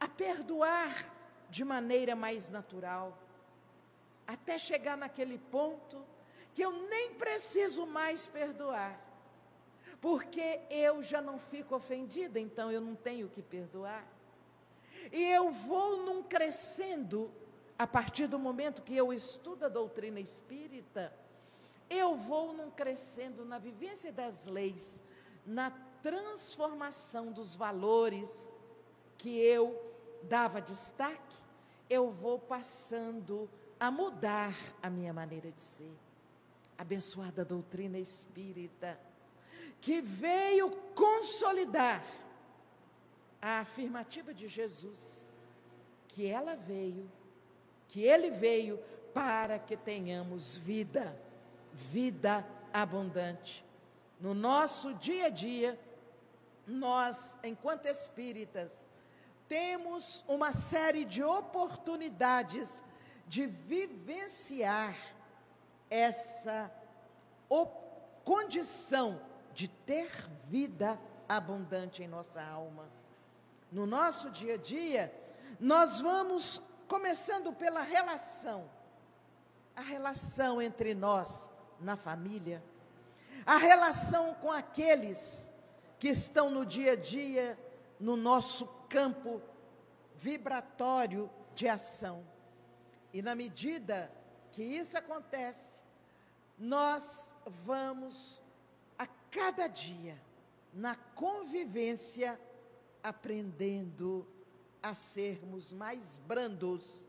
[0.00, 1.12] a perdoar
[1.50, 3.18] de maneira mais natural,
[4.26, 6.02] até chegar naquele ponto
[6.54, 8.98] que eu nem preciso mais perdoar,
[10.00, 14.06] porque eu já não fico ofendida, então eu não tenho que perdoar.
[15.12, 17.30] E eu vou num crescendo
[17.78, 21.12] a partir do momento que eu estudo a doutrina espírita
[21.92, 25.02] eu vou num crescendo na vivência das leis,
[25.46, 25.70] na
[26.02, 28.48] transformação dos valores
[29.18, 29.78] que eu
[30.22, 31.36] dava destaque,
[31.90, 35.92] eu vou passando a mudar a minha maneira de ser.
[36.78, 38.98] Abençoada doutrina espírita,
[39.80, 42.02] que veio consolidar
[43.40, 45.22] a afirmativa de Jesus,
[46.08, 47.10] que ela veio,
[47.88, 48.78] que ele veio
[49.12, 51.14] para que tenhamos vida
[51.90, 53.64] vida abundante.
[54.20, 55.78] No nosso dia a dia,
[56.66, 58.70] nós, enquanto espíritas,
[59.48, 62.84] temos uma série de oportunidades
[63.26, 64.96] de vivenciar
[65.90, 66.72] essa
[68.24, 69.20] condição
[69.52, 70.10] de ter
[70.48, 72.88] vida abundante em nossa alma.
[73.70, 75.12] No nosso dia a dia,
[75.58, 78.70] nós vamos começando pela relação,
[79.76, 81.50] a relação entre nós,
[81.82, 82.62] na família,
[83.44, 85.50] a relação com aqueles
[85.98, 87.58] que estão no dia a dia
[87.98, 89.40] no nosso campo
[90.16, 92.26] vibratório de ação.
[93.12, 94.10] E na medida
[94.52, 95.80] que isso acontece,
[96.58, 97.32] nós
[97.64, 98.40] vamos
[98.98, 100.20] a cada dia
[100.72, 102.40] na convivência
[103.02, 104.26] aprendendo
[104.82, 107.08] a sermos mais brandos,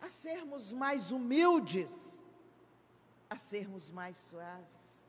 [0.00, 2.15] a sermos mais humildes,
[3.28, 5.06] a sermos mais suaves.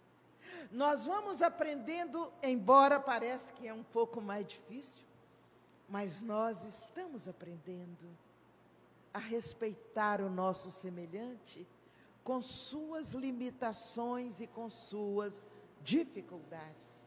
[0.71, 5.06] Nós vamos aprendendo, embora pareça que é um pouco mais difícil,
[5.88, 8.08] mas nós estamos aprendendo
[9.13, 11.65] a respeitar o nosso semelhante
[12.23, 15.47] com suas limitações e com suas
[15.82, 16.97] dificuldades.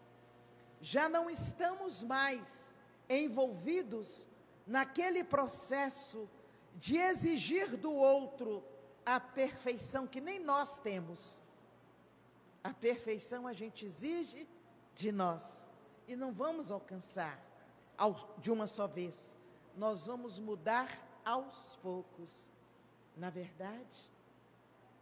[0.81, 2.71] Já não estamos mais
[3.09, 4.27] envolvidos
[4.67, 6.29] naquele processo
[6.77, 8.63] de exigir do outro
[9.11, 11.43] a perfeição que nem nós temos.
[12.63, 14.47] A perfeição a gente exige
[14.95, 15.69] de nós
[16.07, 17.43] e não vamos alcançar
[18.39, 19.39] de uma só vez.
[19.77, 20.89] Nós vamos mudar
[21.25, 22.53] aos poucos.
[23.17, 24.09] Na verdade,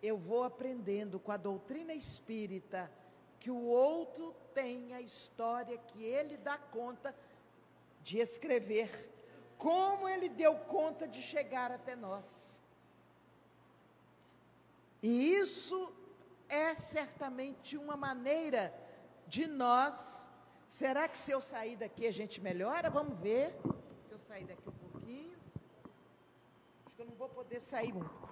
[0.03, 2.90] eu vou aprendendo com a doutrina espírita
[3.38, 7.14] que o outro tem a história que ele dá conta
[8.03, 9.12] de escrever,
[9.57, 12.58] como ele deu conta de chegar até nós.
[15.02, 15.92] E isso
[16.48, 18.74] é certamente uma maneira
[19.26, 20.26] de nós.
[20.66, 22.90] Será que se eu sair daqui a gente melhora?
[22.90, 23.56] Vamos ver.
[24.06, 25.38] Se eu sair daqui um pouquinho.
[26.87, 28.28] Acho que eu não vou poder sair muito.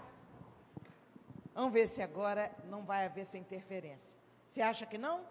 [1.55, 4.21] Vamos ver se agora não vai haver essa interferência.
[4.47, 5.25] Você acha que não?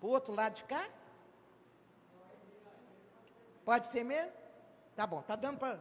[0.00, 0.88] Para o outro lado de cá?
[3.64, 4.32] Pode ser mesmo?
[4.94, 5.80] Tá bom, tá dando para.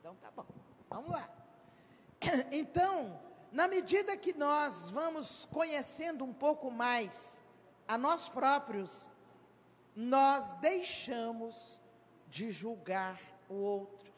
[0.00, 0.44] Então tá bom.
[0.88, 1.28] Vamos lá.
[2.50, 7.42] Então, na medida que nós vamos conhecendo um pouco mais
[7.86, 9.08] a nós próprios,
[9.96, 11.80] nós deixamos
[12.28, 14.12] de julgar o outro.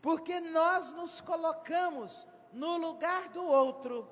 [0.00, 4.08] Porque nós nos colocamos no lugar do outro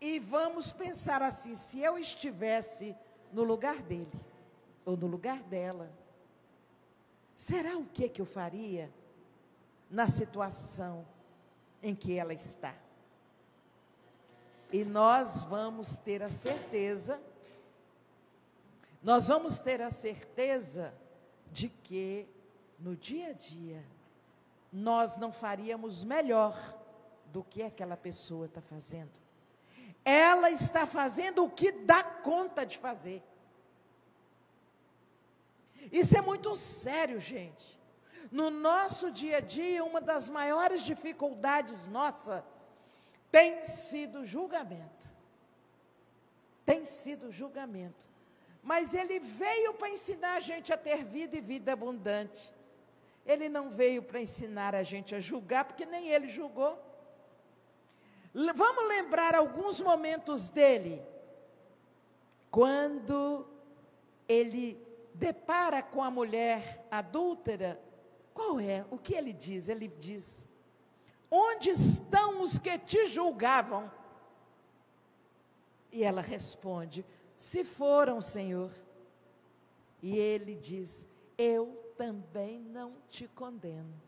[0.00, 2.96] e vamos pensar assim: se eu estivesse
[3.32, 4.20] no lugar dele
[4.84, 5.90] ou no lugar dela,
[7.34, 8.92] será o que que eu faria
[9.90, 11.06] na situação
[11.82, 12.74] em que ela está?
[14.72, 17.20] E nós vamos ter a certeza,
[19.02, 20.92] nós vamos ter a certeza
[21.52, 22.28] de que
[22.78, 23.84] no dia a dia
[24.72, 26.56] nós não faríamos melhor
[27.26, 29.12] do que aquela pessoa está fazendo.
[30.04, 33.22] Ela está fazendo o que dá conta de fazer.
[35.90, 37.80] Isso é muito sério, gente.
[38.30, 42.44] No nosso dia a dia, uma das maiores dificuldades nossa
[43.30, 45.08] tem sido julgamento.
[46.64, 48.08] Tem sido julgamento.
[48.62, 52.52] Mas ele veio para ensinar a gente a ter vida e vida abundante.
[53.24, 56.80] Ele não veio para ensinar a gente a julgar, porque nem ele julgou.
[58.54, 61.02] Vamos lembrar alguns momentos dele.
[62.50, 63.46] Quando
[64.28, 64.80] ele
[65.14, 67.80] depara com a mulher adúltera,
[68.34, 68.84] qual é?
[68.90, 69.68] O que ele diz?
[69.68, 70.45] Ele diz:
[71.30, 73.90] Onde estão os que te julgavam?
[75.90, 77.04] E ela responde:
[77.36, 78.70] Se foram, Senhor.
[80.02, 84.06] E ele diz: Eu também não te condeno.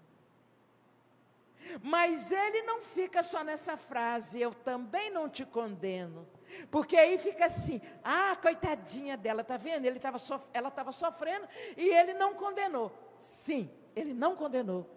[1.83, 6.27] Mas ele não fica só nessa frase, eu também não te condeno.
[6.71, 9.85] Porque aí fica assim, ah, coitadinha dela, tá vendo?
[9.85, 12.91] Ele tava sof ela estava sofrendo e ele não condenou.
[13.19, 14.89] Sim, ele não condenou.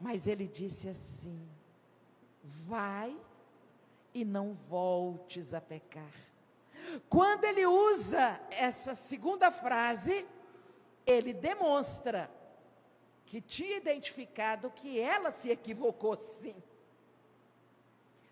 [0.00, 1.51] Mas ele disse assim:
[2.42, 3.16] vai
[4.14, 6.12] e não voltes a pecar.
[7.08, 10.26] Quando ele usa essa segunda frase,
[11.06, 12.30] ele demonstra
[13.24, 16.54] que tinha identificado que ela se equivocou sim.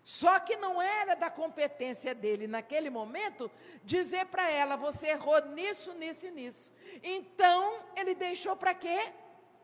[0.03, 3.49] Só que não era da competência dele naquele momento
[3.83, 6.71] dizer para ela: você errou nisso, nisso e nisso.
[7.03, 9.11] Então, ele deixou para quê?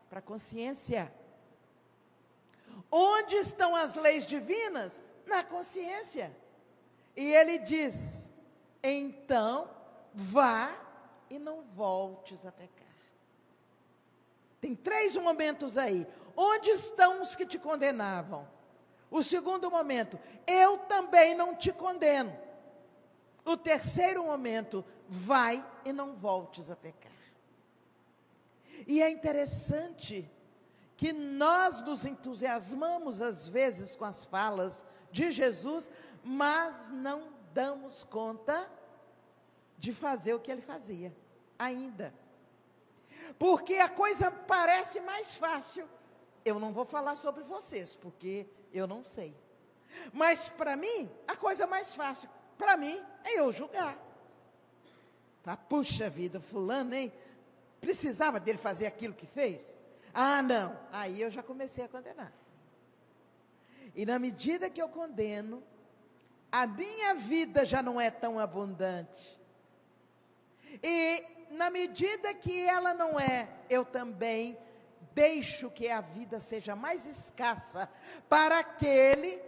[0.08, 1.12] Para consciência.
[2.90, 5.02] Onde estão as leis divinas?
[5.26, 6.34] Na consciência.
[7.16, 8.28] E ele diz:
[8.82, 9.68] então
[10.14, 10.74] vá
[11.28, 12.86] e não voltes a pecar.
[14.60, 16.06] Tem três momentos aí.
[16.36, 18.48] Onde estão os que te condenavam?
[19.10, 22.36] O segundo momento, eu também não te condeno.
[23.44, 27.10] O terceiro momento, vai e não voltes a pecar.
[28.86, 30.30] E é interessante
[30.98, 35.88] que nós nos entusiasmamos às vezes com as falas de Jesus,
[36.24, 38.68] mas não damos conta
[39.78, 41.16] de fazer o que ele fazia.
[41.56, 42.12] ainda.
[43.38, 45.88] Porque a coisa parece mais fácil.
[46.44, 49.36] Eu não vou falar sobre vocês, porque eu não sei.
[50.12, 53.96] Mas para mim, a coisa mais fácil, para mim, é eu julgar.
[55.46, 57.12] Ah, puxa vida, fulano, hein?
[57.80, 59.77] Precisava dele fazer aquilo que fez?
[60.20, 60.76] Ah, não.
[60.90, 62.32] Aí eu já comecei a condenar.
[63.94, 65.62] E na medida que eu condeno,
[66.50, 69.38] a minha vida já não é tão abundante.
[70.82, 74.58] E na medida que ela não é, eu também
[75.14, 77.88] deixo que a vida seja mais escassa
[78.28, 79.40] para aquele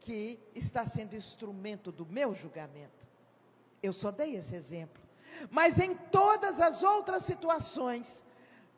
[0.00, 3.08] que está sendo instrumento do meu julgamento.
[3.82, 5.02] Eu só dei esse exemplo.
[5.50, 8.22] Mas em todas as outras situações,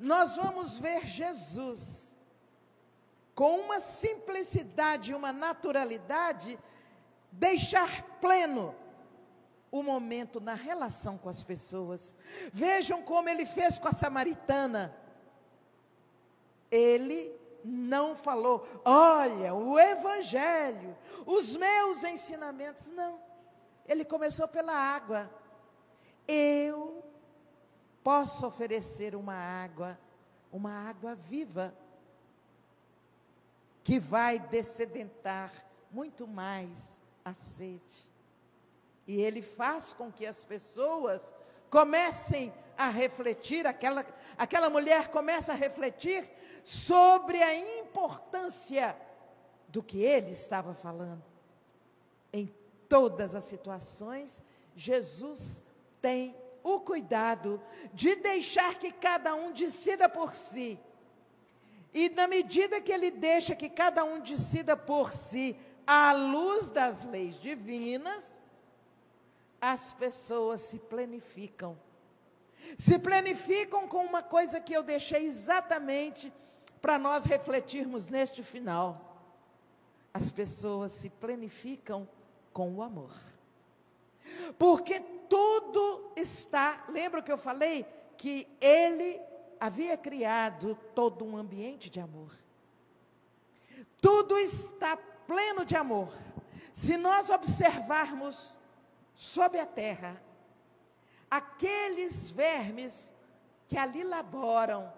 [0.02, 2.12] nós vamos ver Jesus
[3.34, 6.58] com uma simplicidade uma naturalidade
[7.30, 8.74] deixar pleno
[9.70, 12.14] o momento na relação com as pessoas.
[12.52, 14.94] Vejam como ele fez com a samaritana.
[16.70, 17.34] Ele
[17.64, 22.88] não falou, olha, o evangelho, os meus ensinamentos.
[22.88, 23.18] Não.
[23.86, 25.30] Ele começou pela água.
[26.28, 27.02] Eu
[28.02, 29.98] posso oferecer uma água,
[30.52, 31.74] uma água viva,
[33.84, 35.52] que vai descedentar
[35.90, 38.10] muito mais a sede.
[39.06, 41.34] E ele faz com que as pessoas
[41.68, 46.28] comecem a refletir, aquela, aquela mulher começa a refletir
[46.62, 48.96] sobre a importância
[49.68, 51.22] do que ele estava falando.
[52.32, 52.52] Em
[52.88, 54.42] todas as situações,
[54.76, 55.62] Jesus
[56.00, 57.60] tem o cuidado
[57.92, 60.78] de deixar que cada um decida por si.
[61.92, 65.56] E na medida que ele deixa que cada um decida por si,
[65.86, 68.24] à luz das leis divinas,
[69.60, 71.78] as pessoas se planificam.
[72.78, 76.32] Se planificam com uma coisa que eu deixei exatamente
[76.80, 79.08] para nós refletirmos neste final.
[80.14, 82.08] As pessoas se planificam
[82.52, 83.12] com o amor.
[84.58, 85.00] Porque
[85.32, 87.86] tudo está, lembra que eu falei
[88.18, 89.18] que ele
[89.58, 92.36] havia criado todo um ambiente de amor.
[93.98, 96.12] Tudo está pleno de amor.
[96.74, 98.58] Se nós observarmos
[99.14, 100.22] sob a terra
[101.30, 103.10] aqueles vermes
[103.66, 104.92] que ali laboram,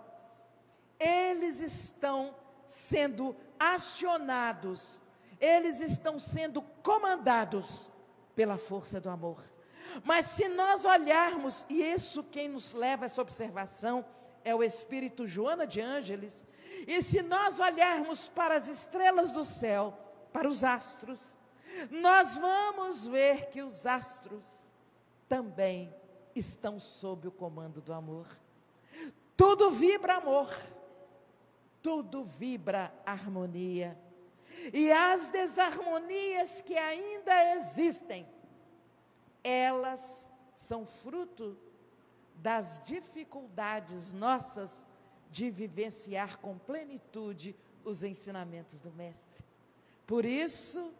[0.98, 2.34] eles estão
[2.66, 5.00] sendo acionados,
[5.40, 7.88] eles estão sendo comandados
[8.34, 9.53] pela força do amor.
[10.02, 14.04] Mas se nós olharmos, e isso quem nos leva a essa observação
[14.44, 16.44] é o Espírito Joana de Ângeles,
[16.86, 19.96] e se nós olharmos para as estrelas do céu,
[20.32, 21.36] para os astros,
[21.90, 24.48] nós vamos ver que os astros
[25.28, 25.94] também
[26.34, 28.26] estão sob o comando do amor.
[29.36, 30.52] Tudo vibra amor,
[31.82, 33.98] tudo vibra harmonia.
[34.72, 38.26] E as desarmonias que ainda existem,
[39.44, 40.26] elas
[40.56, 41.56] são fruto
[42.36, 44.84] das dificuldades nossas
[45.30, 49.44] de vivenciar com plenitude os ensinamentos do Mestre.
[50.06, 50.92] Por isso,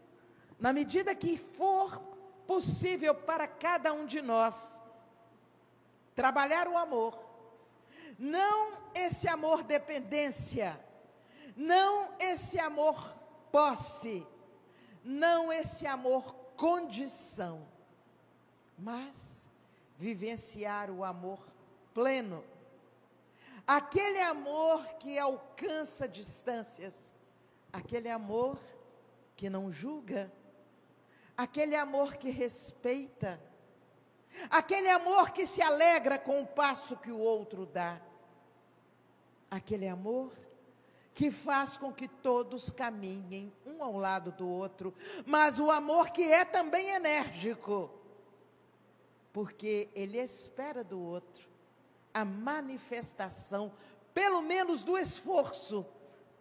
[0.59, 1.99] na medida que for
[2.45, 4.81] possível para cada um de nós,
[6.13, 7.19] trabalhar o amor,
[8.17, 10.79] não esse amor dependência,
[11.55, 13.15] não esse amor
[13.51, 14.25] posse,
[15.03, 17.67] não esse amor condição,
[18.77, 19.49] mas
[19.97, 21.39] vivenciar o amor
[21.93, 22.43] pleno.
[23.67, 27.11] Aquele amor que alcança distâncias,
[27.73, 28.59] aquele amor
[29.35, 30.31] que não julga,
[31.35, 33.41] aquele amor que respeita,
[34.49, 37.99] aquele amor que se alegra com o passo que o outro dá,
[39.49, 40.31] aquele amor
[41.13, 44.93] que faz com que todos caminhem um ao lado do outro,
[45.25, 47.89] mas o amor que é também enérgico,
[49.35, 51.45] porque ele espera do outro
[52.13, 53.69] a manifestação,
[54.13, 55.85] pelo menos do esforço,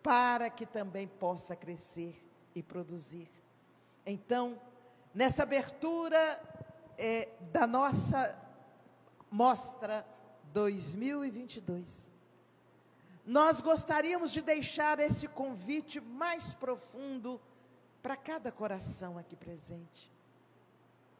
[0.00, 2.14] para que também possa crescer
[2.54, 3.28] e produzir.
[4.06, 4.62] Então,
[5.12, 6.40] nessa abertura
[6.96, 8.40] é, da nossa
[9.28, 10.06] mostra
[10.52, 11.84] 2022,
[13.26, 17.40] nós gostaríamos de deixar esse convite mais profundo
[18.00, 20.12] para cada coração aqui presente.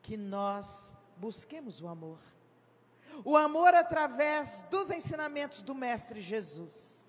[0.01, 2.19] Que nós busquemos o amor.
[3.25, 7.07] O amor através dos ensinamentos do Mestre Jesus.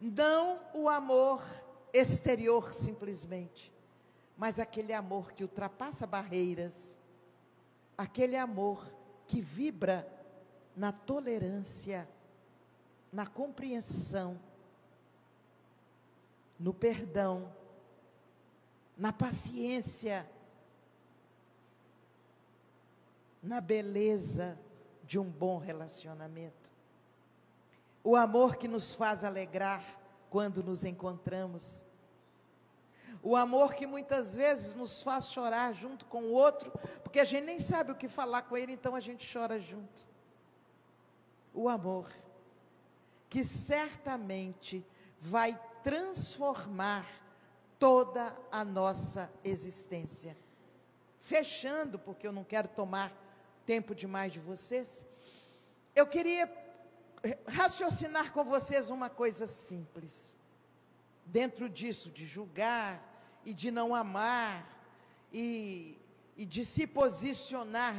[0.00, 1.42] Não o amor
[1.92, 3.72] exterior simplesmente,
[4.36, 6.98] mas aquele amor que ultrapassa barreiras,
[7.98, 8.90] aquele amor
[9.26, 10.08] que vibra
[10.76, 12.08] na tolerância,
[13.12, 14.40] na compreensão,
[16.58, 17.52] no perdão,
[18.96, 20.28] na paciência,
[23.42, 24.58] na beleza
[25.02, 26.70] de um bom relacionamento.
[28.02, 29.82] O amor que nos faz alegrar
[30.30, 31.84] quando nos encontramos.
[33.22, 36.70] O amor que muitas vezes nos faz chorar junto com o outro,
[37.02, 40.06] porque a gente nem sabe o que falar com ele, então a gente chora junto.
[41.52, 42.08] O amor
[43.28, 44.84] que certamente
[45.20, 47.06] vai transformar
[47.78, 50.36] toda a nossa existência.
[51.18, 53.12] Fechando, porque eu não quero tomar
[53.70, 55.06] tempo demais de vocês,
[55.94, 56.52] eu queria
[57.46, 60.34] raciocinar com vocês uma coisa simples.
[61.24, 63.00] Dentro disso, de julgar
[63.44, 64.66] e de não amar
[65.32, 65.96] e,
[66.36, 67.94] e de se posicionar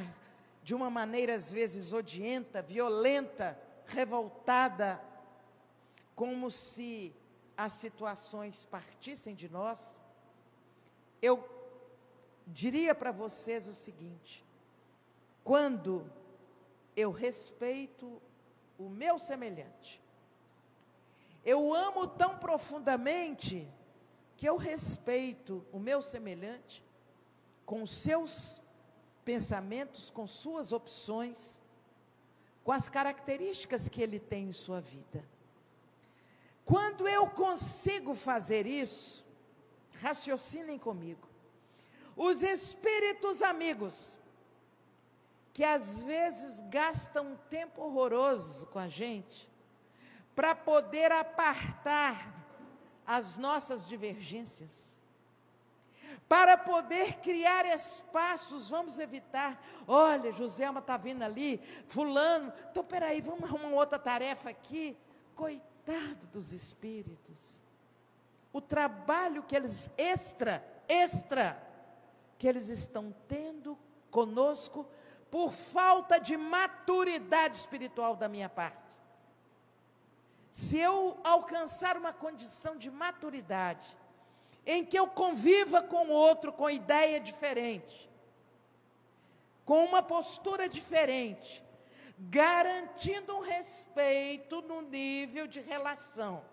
[0.62, 3.58] de uma maneira às vezes odienta, violenta,
[3.88, 5.02] revoltada,
[6.14, 7.16] como se
[7.56, 9.80] as situações partissem de nós,
[11.22, 11.48] eu
[12.46, 14.51] diria para vocês o seguinte:
[15.44, 16.10] quando
[16.96, 18.22] eu respeito
[18.78, 20.02] o meu semelhante,
[21.44, 23.68] eu amo tão profundamente
[24.38, 26.84] que eu respeito o meu semelhante
[27.66, 28.62] com seus
[29.24, 31.62] pensamentos, com suas opções,
[32.64, 35.24] com as características que ele tem em sua vida.
[36.66, 39.26] Quando eu consigo fazer isso,
[40.02, 41.28] raciocinem comigo.
[42.16, 44.18] Os espíritos amigos,
[45.54, 49.50] que às vezes gastam um tempo horroroso com a gente,
[50.36, 52.42] para poder apartar
[53.06, 55.00] as nossas divergências,
[56.28, 59.62] para poder criar espaços, vamos evitar.
[59.86, 64.98] Olha, Joselma está vindo ali, fulano, então peraí, vamos arrumar uma outra tarefa aqui.
[65.36, 67.62] Coitado dos espíritos.
[68.54, 71.62] O trabalho que eles, extra, extra,
[72.38, 73.78] que eles estão tendo
[74.10, 74.88] conosco
[75.32, 78.78] por falta de maturidade espiritual da minha parte.
[80.52, 83.98] Se eu alcançar uma condição de maturidade,
[84.66, 88.10] em que eu conviva com o outro com ideia diferente,
[89.64, 91.64] com uma postura diferente,
[92.20, 96.44] garantindo um respeito no nível de relação.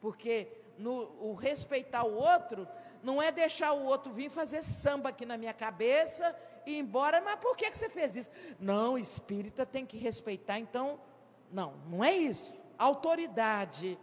[0.00, 0.48] Porque
[0.78, 2.66] no, o respeitar o outro
[3.02, 6.34] não é deixar o outro vir fazer samba aqui na minha cabeça
[6.66, 8.30] ir embora, mas por que, que você fez isso?
[8.58, 11.00] Não, espírita tem que respeitar, então,
[11.50, 12.54] não, não é isso.
[12.76, 13.98] Autoridade,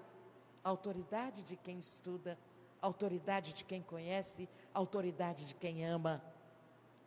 [0.63, 2.39] autoridade de quem estuda,
[2.81, 6.23] autoridade de quem conhece, autoridade de quem ama,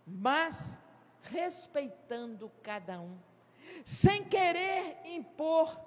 [0.07, 0.81] mas
[1.23, 3.19] respeitando cada um,
[3.85, 5.81] sem querer impor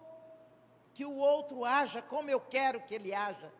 [0.94, 3.52] que o outro haja como eu quero que ele haja,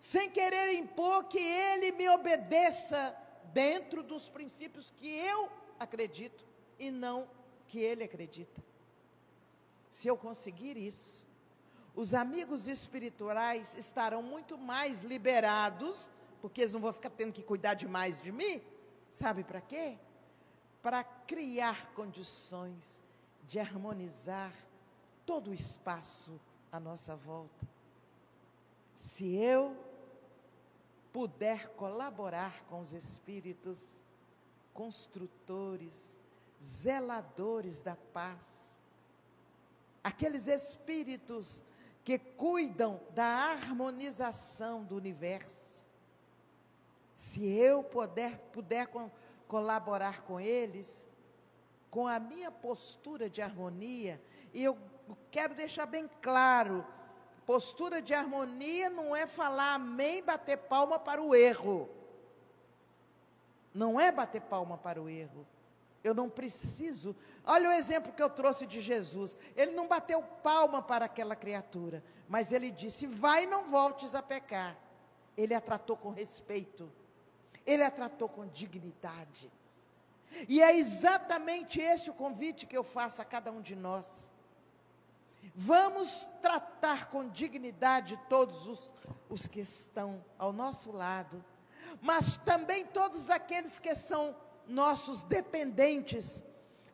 [0.00, 3.14] sem querer impor que ele me obedeça
[3.56, 5.50] dentro dos princípios que eu
[5.80, 6.44] acredito
[6.78, 7.26] e não
[7.66, 8.62] que ele acredita.
[9.90, 11.24] Se eu conseguir isso,
[11.94, 16.10] os amigos espirituais estarão muito mais liberados,
[16.42, 18.60] porque eles não vão ficar tendo que cuidar demais de mim.
[19.10, 19.96] Sabe para quê?
[20.82, 23.02] Para criar condições
[23.48, 24.52] de harmonizar
[25.24, 26.38] todo o espaço
[26.70, 27.66] à nossa volta.
[28.94, 29.74] Se eu
[31.16, 34.04] puder colaborar com os espíritos
[34.74, 36.14] construtores,
[36.62, 38.76] zeladores da paz,
[40.04, 41.62] aqueles espíritos
[42.04, 45.86] que cuidam da harmonização do universo.
[47.14, 48.86] Se eu puder, puder
[49.48, 51.08] colaborar com eles,
[51.90, 54.20] com a minha postura de harmonia,
[54.52, 54.76] e eu
[55.30, 56.84] quero deixar bem claro
[57.46, 61.88] Postura de harmonia não é falar amém, bater palma para o erro.
[63.72, 65.46] Não é bater palma para o erro.
[66.02, 67.14] Eu não preciso.
[67.44, 69.38] Olha o exemplo que eu trouxe de Jesus.
[69.54, 74.22] Ele não bateu palma para aquela criatura, mas ele disse: Vai e não voltes a
[74.22, 74.76] pecar.
[75.36, 76.90] Ele a tratou com respeito.
[77.64, 79.52] Ele a tratou com dignidade.
[80.48, 84.30] E é exatamente esse o convite que eu faço a cada um de nós.
[85.54, 88.92] Vamos tratar com dignidade todos os,
[89.28, 91.44] os que estão ao nosso lado,
[92.00, 94.36] mas também todos aqueles que são
[94.66, 96.44] nossos dependentes,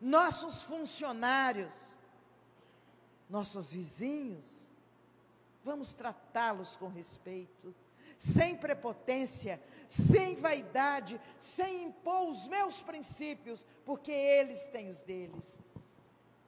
[0.00, 1.98] nossos funcionários,
[3.28, 4.70] nossos vizinhos.
[5.64, 7.74] Vamos tratá-los com respeito,
[8.18, 15.58] sem prepotência, sem vaidade, sem impor os meus princípios, porque eles têm os deles.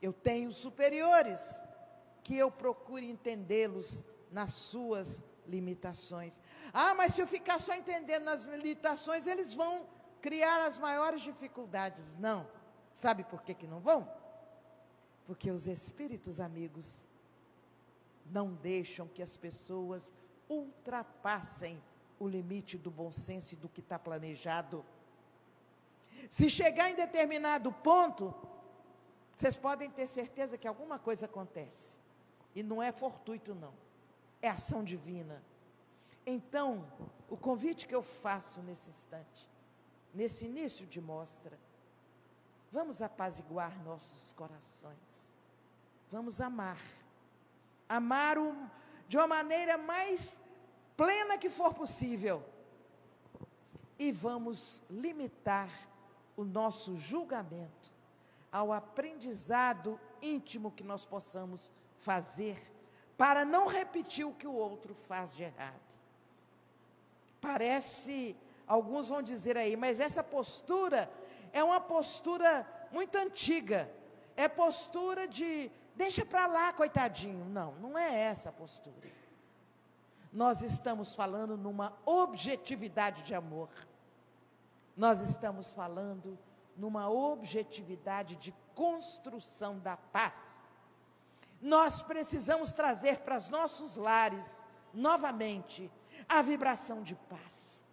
[0.02, 1.62] Eu tenho superiores
[2.25, 4.03] que eu procure entendê-los
[4.33, 6.41] nas suas limitações.
[6.72, 9.87] Ah, mas se eu ficar só entendendo nas limitações, eles vão
[10.20, 12.16] criar as maiores dificuldades.
[12.18, 12.49] Não.
[12.95, 14.11] Sabe por que, que não vão?
[15.27, 17.05] Porque os espíritos amigos
[18.25, 20.11] não deixam que as pessoas
[20.49, 21.81] ultrapassem
[22.18, 24.83] o limite do bom senso e do que está planejado.
[26.31, 28.35] Se chegar em determinado ponto,
[29.37, 32.03] vocês podem ter certeza que alguma coisa acontece.
[32.55, 33.74] E não é fortuito, não.
[34.40, 35.42] É ação divina.
[36.26, 36.86] Então,
[37.28, 39.50] o convite que eu faço nesse instante,
[40.14, 41.59] nesse início de mostra,
[42.70, 45.32] vamos apaziguar nossos corações.
[46.11, 46.80] Vamos amar.
[47.88, 48.55] Amar o,
[49.09, 50.40] de uma maneira mais
[50.96, 52.42] plena que for possível.
[53.98, 55.70] E vamos limitar
[56.36, 57.92] o nosso julgamento
[58.50, 61.72] ao aprendizado íntimo que nós possamos
[62.05, 62.57] fazer
[63.16, 65.98] para não repetir o que o outro faz de errado.
[67.40, 68.36] Parece,
[68.66, 71.11] alguns vão dizer aí, mas essa postura
[71.52, 73.90] é uma postura muito antiga.
[74.36, 77.44] É postura de deixa para lá, coitadinho.
[77.46, 79.09] Não, não é essa a postura.
[80.32, 83.70] Nós estamos falando numa objetividade de amor.
[84.96, 86.36] Nós estamos falando
[86.76, 90.53] numa objetividade de construção da paz.
[91.64, 94.62] Nós precisamos trazer para os nossos lares,
[94.92, 95.90] novamente,
[96.28, 97.86] a vibração de paz.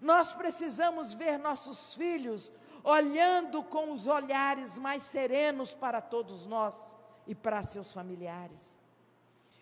[0.00, 2.50] Nós precisamos ver nossos filhos
[2.82, 6.96] olhando com os olhares mais serenos para todos nós
[7.26, 8.74] e para seus familiares.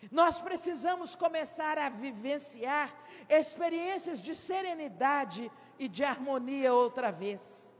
[0.09, 2.95] Nós precisamos começar a vivenciar
[3.27, 7.73] experiências de serenidade e de harmonia outra vez.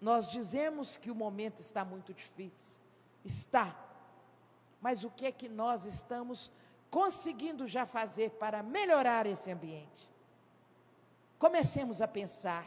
[0.00, 2.74] Nós dizemos que o momento está muito difícil.
[3.22, 3.85] Está.
[4.86, 6.48] Mas o que é que nós estamos
[6.92, 10.08] conseguindo já fazer para melhorar esse ambiente?
[11.40, 12.64] Comecemos a pensar,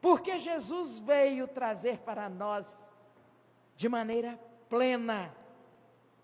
[0.00, 2.68] porque Jesus veio trazer para nós
[3.74, 4.38] de maneira
[4.68, 5.34] plena,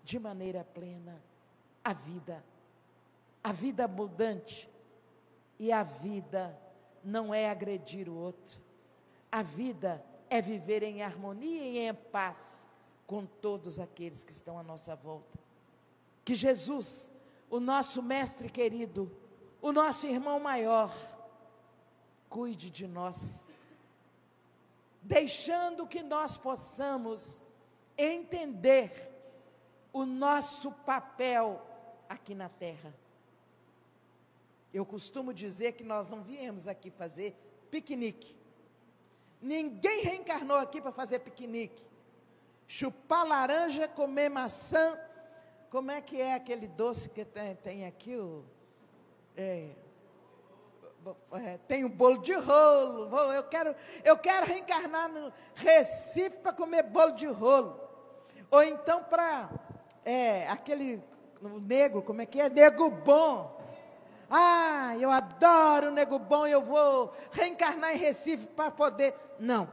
[0.01, 1.21] de maneira plena
[1.83, 2.41] a vida,
[3.43, 4.69] a vida abundante.
[5.59, 6.57] E a vida
[7.03, 8.61] não é agredir o outro.
[9.29, 12.65] A vida é viver em harmonia e em paz
[13.05, 15.39] com todos aqueles que estão à nossa volta.
[16.23, 17.11] Que Jesus,
[17.49, 19.11] o nosso mestre querido,
[19.61, 20.93] o nosso irmão maior,
[22.29, 23.47] cuide de nós,
[25.01, 27.41] deixando que nós possamos
[27.97, 29.11] entender
[29.91, 31.61] o nosso papel
[32.09, 32.93] aqui na terra.
[34.73, 37.35] Eu costumo dizer que nós não viemos aqui fazer
[37.69, 38.35] piquenique.
[39.39, 41.83] Ninguém reencarnou aqui para fazer piquenique.
[42.67, 44.97] Chupar laranja, comer maçã.
[45.69, 48.15] Como é que é aquele doce que tem, tem aqui?
[48.15, 48.45] O,
[49.35, 49.69] é,
[51.33, 53.15] é, tem o bolo de rolo.
[53.33, 57.79] Eu quero, eu quero reencarnar no Recife para comer bolo de rolo.
[58.49, 59.49] Ou então para
[60.05, 61.01] é, aquele
[61.61, 62.49] negro, como é que é?
[62.49, 63.61] Nego bom.
[64.29, 69.13] Ah, eu adoro nego bom, eu vou reencarnar em Recife para poder.
[69.39, 69.67] Não.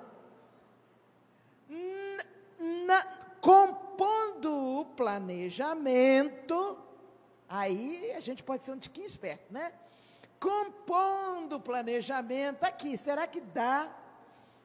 [3.41, 6.79] Compondo o planejamento,
[7.49, 9.73] aí a gente pode ser um tiquinho esperto, né?
[10.39, 13.95] Compondo o planejamento aqui, será que dá?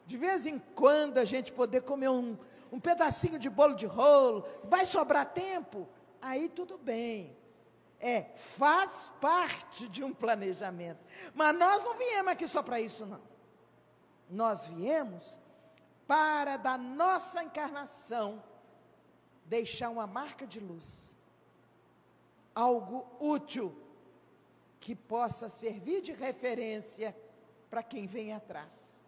[0.06, 2.38] De vez em quando a gente poder comer um,
[2.72, 5.88] um pedacinho de bolo de rolo, vai sobrar tempo?
[6.26, 7.38] aí tudo bem.
[8.00, 11.00] É, faz parte de um planejamento.
[11.34, 13.22] Mas nós não viemos aqui só para isso, não.
[14.30, 15.40] Nós viemos
[16.08, 18.44] para, da nossa encarnação,
[19.46, 21.16] deixar uma marca de luz.
[22.54, 23.76] Algo útil,
[24.80, 27.16] que possa servir de referência
[27.70, 29.02] para quem vem atrás.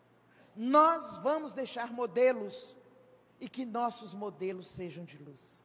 [0.56, 2.76] Nós vamos deixar modelos
[3.40, 5.64] e que nossos modelos sejam de luz.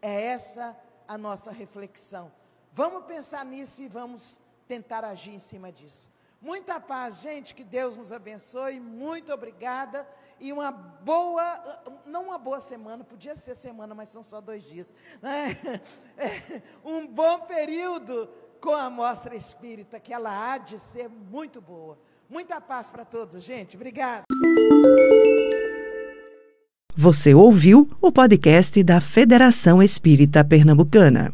[0.00, 2.32] É essa a nossa reflexão.
[2.72, 6.10] Vamos pensar nisso e vamos tentar agir em cima disso.
[6.40, 8.80] Muita paz, gente, que Deus nos abençoe.
[8.80, 10.08] Muito obrigada
[10.42, 11.62] e uma boa,
[12.04, 14.92] não uma boa semana, podia ser semana, mas são só dois dias.
[15.22, 15.56] Né?
[16.18, 18.28] É, um bom período
[18.60, 21.98] com a mostra espírita, que ela há de ser muito boa.
[22.28, 23.76] Muita paz para todos, gente.
[23.76, 24.24] Obrigada.
[26.94, 31.32] Você ouviu o podcast da Federação Espírita Pernambucana.